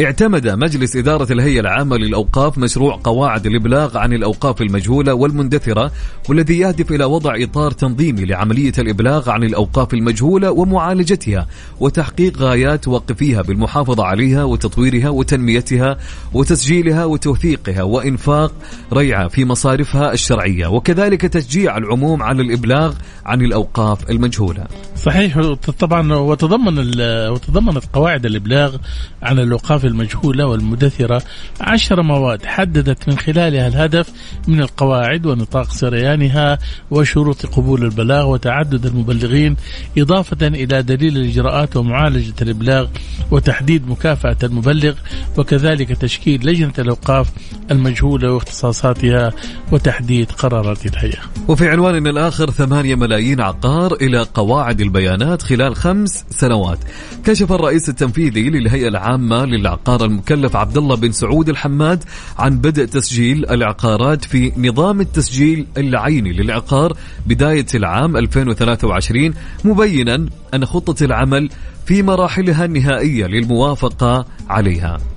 اعتمد 0.00 0.48
مجلس 0.48 0.96
إدارة 0.96 1.32
الهيئة 1.32 1.60
العامة 1.60 1.96
للأوقاف 1.96 2.58
مشروع 2.58 3.00
قواعد 3.04 3.46
الإبلاغ 3.46 3.98
عن 3.98 4.12
الأوقاف 4.12 4.62
المجهولة 4.62 5.14
والمندثرة 5.14 5.92
والذي 6.28 6.58
يهدف 6.58 6.92
إلى 6.92 7.04
وضع 7.04 7.34
إطار 7.42 7.70
تنظيمي 7.70 8.24
لعملية 8.24 8.72
الإبلاغ 8.78 9.30
عن 9.30 9.42
الأوقاف 9.42 9.94
المجهولة 9.94 10.50
ومعالجتها 10.50 11.46
وتحقيق 11.80 12.38
غايات 12.38 12.88
واقفيها 12.88 13.42
بالمحافظة 13.42 14.04
عليها 14.04 14.44
وتطويرها 14.44 15.08
وتنميتها 15.08 15.96
وتسجيلها 16.32 17.04
وتوثيقها 17.04 17.82
وإنفاق 17.82 18.52
ريعة 18.92 19.28
في 19.28 19.44
مصارفها 19.44 20.12
الشرعية 20.12 20.66
وكذلك 20.66 21.20
تشجيع 21.20 21.76
العموم 21.76 22.22
على 22.22 22.42
الإبلاغ 22.42 22.94
عن 23.26 23.42
الأوقاف 23.42 24.10
المجهولة. 24.10 24.66
صحيح 24.96 25.40
طبعا 25.78 26.14
وتضمن 26.14 27.00
وتضمنت 27.30 27.84
قواعد 27.92 28.26
الإبلاغ 28.26 28.76
عن 29.22 29.38
الاوقاف 29.84 29.86
المجهولة 29.86 30.46
والمدثرة 30.46 31.22
عشر 31.60 32.02
مواد 32.02 32.46
حددت 32.46 33.08
من 33.08 33.18
خلالها 33.18 33.68
الهدف 33.68 34.10
من 34.48 34.60
القواعد 34.60 35.26
ونطاق 35.26 35.70
سريانها 35.70 36.58
وشروط 36.90 37.46
قبول 37.46 37.84
البلاغ 37.84 38.28
وتعدد 38.28 38.86
المبلغين 38.86 39.56
إضافة 39.98 40.46
إلى 40.46 40.82
دليل 40.82 41.16
الإجراءات 41.16 41.76
ومعالجة 41.76 42.34
الإبلاغ 42.42 42.86
وتحديد 43.30 43.88
مكافأة 43.88 44.36
المبلغ 44.42 44.94
وكذلك 45.36 45.96
تشكيل 45.96 46.46
لجنة 46.46 46.72
الأوقاف 46.78 47.30
المجهولة 47.70 48.32
واختصاصاتها 48.32 49.32
وتحديد 49.72 50.30
قرارات 50.32 50.86
الهيئة. 50.86 51.22
وفي 51.48 51.68
عنواننا 51.68 52.10
الآخر 52.10 52.50
ثمانية 52.50 52.94
ملايين 52.94 53.40
عقار 53.40 53.94
إلى 53.94 54.26
قواعد 54.34 54.80
البيانات 54.80 55.42
خلال 55.42 55.76
خمس 55.76 56.24
سنوات 56.30 56.78
كشف 57.24 57.52
الرئيس 57.52 57.88
التنفيذي 57.88 58.50
للهيئة 58.50 58.88
العامة 58.88 59.44
للعقار 59.44 59.73
المكلف 60.04 60.56
عبد 60.56 60.76
الله 60.76 60.96
بن 60.96 61.12
سعود 61.12 61.48
الحماد 61.48 62.04
عن 62.38 62.58
بدء 62.58 62.84
تسجيل 62.84 63.50
العقارات 63.50 64.24
في 64.24 64.52
نظام 64.56 65.00
التسجيل 65.00 65.66
العيني 65.76 66.32
للعقار 66.32 66.96
بداية 67.26 67.66
العام 67.74 68.16
2023 68.16 69.34
مبينا 69.64 70.26
أن 70.54 70.64
خطة 70.66 71.04
العمل 71.04 71.50
في 71.86 72.02
مراحلها 72.02 72.64
النهائية 72.64 73.26
للموافقة 73.26 74.26
عليها. 74.48 75.13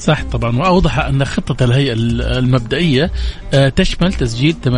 صح 0.00 0.22
طبعا 0.24 0.56
وأوضح 0.56 0.98
أن 0.98 1.24
خطة 1.24 1.64
الهيئة 1.64 1.92
المبدئية 2.38 3.10
آه، 3.54 3.68
تشمل 3.68 4.12
تسجيل 4.12 4.54
80% 4.64 4.68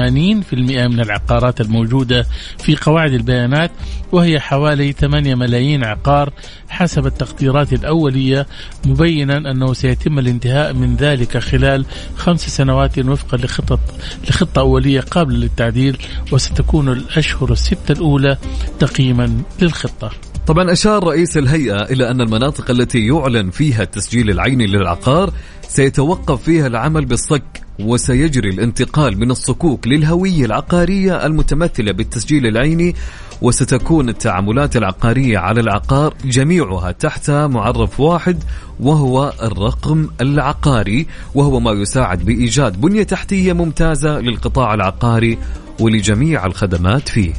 من 0.89 1.01
العقارات 1.01 1.61
الموجودة 1.61 2.27
في 2.59 2.77
قواعد 2.77 3.13
البيانات 3.13 3.71
وهي 4.13 4.41
حوالي 4.41 4.93
8 4.93 5.35
ملايين 5.35 5.85
عقار 5.85 6.33
حسب 6.69 7.07
التقديرات 7.07 7.73
الأولية 7.73 8.47
مبينا 8.87 9.37
أنه 9.37 9.73
سيتم 9.73 10.19
الانتهاء 10.19 10.73
من 10.73 10.97
ذلك 10.97 11.39
خلال 11.39 11.87
خمس 12.17 12.41
سنوات 12.41 12.99
وفقا 12.99 13.37
لخطط 13.37 13.81
لخطة 14.29 14.61
أولية 14.61 15.01
قابلة 15.01 15.37
للتعديل 15.37 15.99
وستكون 16.33 16.93
الأشهر 16.93 17.53
الستة 17.53 17.93
الأولى 17.93 18.37
تقييما 18.79 19.43
للخطة. 19.61 20.32
طبعا 20.47 20.73
أشار 20.73 21.05
رئيس 21.05 21.37
الهيئة 21.37 21.83
إلى 21.83 22.11
أن 22.11 22.21
المناطق 22.21 22.71
التي 22.71 23.07
يعلن 23.07 23.51
فيها 23.51 23.83
التسجيل 23.83 24.31
العيني 24.31 24.67
للعقار 24.67 25.33
سيتوقف 25.69 26.43
فيها 26.43 26.67
العمل 26.67 27.05
بالصك 27.05 27.63
وسيجري 27.81 28.51
الانتقال 28.51 29.21
من 29.21 29.31
الصكوك 29.31 29.87
للهوية 29.87 30.45
العقارية 30.45 31.27
المتمثلة 31.27 31.93
بالتسجيل 31.93 32.47
العيني 32.47 32.95
وستكون 33.43 34.09
التعاملات 34.09 34.77
العقارية 34.77 35.39
على 35.39 35.61
العقار 35.61 36.15
جميعها 36.25 36.93
تحت 36.93 37.31
معرف 37.31 38.01
واحد 38.01 38.43
وهو 38.81 39.33
الرقم 39.43 40.09
العقاري 40.21 41.07
وهو 41.35 41.61
ما 41.61 41.71
يساعد 41.71 42.25
بإيجاد 42.25 42.81
بنية 42.81 43.03
تحتية 43.03 43.53
ممتازة 43.53 44.21
للقطاع 44.21 44.75
العقاري 44.75 45.39
ولجميع 45.81 46.47
الخدمات 46.47 47.09
فيه. 47.09 47.33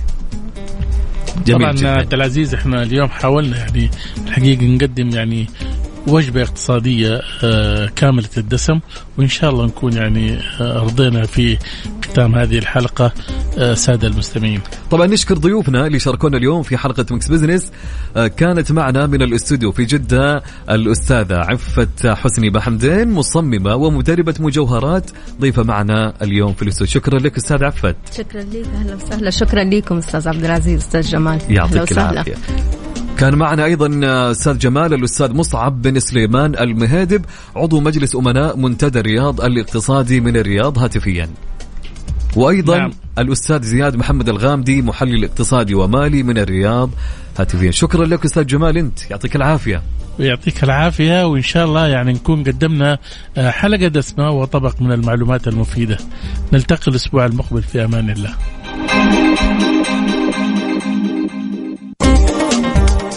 جميل 1.46 1.78
طبعا. 1.80 1.92
عبد 1.98 2.14
العزيز 2.14 2.54
إحنا 2.54 2.84
اليوم 2.84 3.10
حاولنا 3.10 3.58
يعني 3.58 3.90
الحقيقة 4.28 4.64
نقدم 4.66 5.10
يعني 5.10 5.48
وجبة 6.08 6.42
اقتصادية 6.42 7.22
آه، 7.44 7.86
كاملة 7.96 8.30
الدسم 8.38 8.80
وإن 9.18 9.28
شاء 9.28 9.50
الله 9.50 9.66
نكون 9.66 9.94
يعني 9.94 10.38
آه، 10.62 10.78
رضينا 10.80 11.26
في 11.26 11.58
ختام 12.06 12.36
هذه 12.36 12.58
الحلقة 12.58 13.12
آه، 13.58 13.74
سادة 13.74 14.08
المستمعين. 14.08 14.62
طبعا 14.92 15.08
نشكر 15.08 15.38
ضيوفنا 15.38 15.88
اللي 15.88 16.00
شاركونا 16.00 16.38
اليوم 16.38 16.64
في 16.64 16.78
حلقة 16.78 17.06
Mix 17.12 17.28
Business 17.28 17.72
كانت 18.38 18.72
معنا 18.72 19.08
من 19.08 19.22
الاستوديو 19.22 19.72
في 19.72 19.86
جدة 19.86 20.44
الأستاذة 20.70 21.36
عفت 21.38 22.16
حسني 22.16 22.50
بحمدين 22.50 23.12
مصممة 23.12 23.76
ومدربة 23.76 24.36
مجوهرات 24.40 25.12
ضيفة 25.42 25.64
معنا 25.64 26.14
اليوم 26.22 26.54
في 26.54 26.62
الاستوديو 26.62 26.94
شكرا 26.94 27.20
لك 27.20 27.38
أستاذ 27.38 27.64
عفت. 27.64 27.96
شكرا 28.18 28.42
لك 28.42 28.66
أهلا 28.76 28.96
وسهلا 28.96 29.30
شكرا 29.30 29.64
لكم 29.64 29.98
أستاذ 29.98 30.28
عبد 30.28 30.46
العزيز 30.46 30.80
أستاذ 30.82 31.02
جمال. 31.02 31.40
يعطيك 31.50 31.92
العافية. 31.92 32.36
كان 33.20 33.36
معنا 33.36 33.66
أيضا 33.66 34.00
أستاذ 34.32 34.58
جمال 34.58 34.94
الأستاذ 34.94 35.34
مصعب 35.34 35.82
بن 35.82 36.00
سليمان 36.00 36.56
المهادب 36.60 37.26
عضو 37.56 37.80
مجلس 37.80 38.16
أمناء 38.16 38.58
منتدى 38.58 39.00
الرياض 39.00 39.42
الاقتصادي 39.42 40.20
من 40.20 40.38
الرياض 40.38 40.78
هاتفيا. 40.80 41.30
وأيضا 42.36 42.78
نعم. 42.78 42.92
الأستاذ 43.20 43.62
زياد 43.62 43.96
محمد 43.96 44.30
الغامدي 44.30 44.82
محلل 44.82 45.26
اقتصادي 45.26 45.76
ومالي 45.76 46.24
من 46.24 46.38
الرياض 46.38 46.90
هاتفيا 47.40 47.72
شكرا 47.72 48.06
لك 48.06 48.26
أستاذ 48.26 48.46
جمال 48.46 48.78
أنت 48.78 49.12
يعطيك 49.12 49.36
العافية 49.36 49.82
ويعطيك 50.20 50.64
العافية 50.64 51.28
وإن 51.28 51.42
شاء 51.42 51.66
الله 51.66 51.88
يعني 51.88 52.14
نكون 52.14 52.44
قدمنا 52.44 52.98
آه، 53.38 53.50
حلقة 53.50 53.88
دسمة 53.88 54.30
وطبق 54.30 54.82
من 54.82 54.92
المعلومات 54.92 55.48
المفيدة 55.48 55.98
نلتقي 56.54 56.92
الأسبوع 56.92 57.26
المقبل 57.26 57.64
في 57.64 57.86
أمان 57.86 58.10
الله 58.10 58.34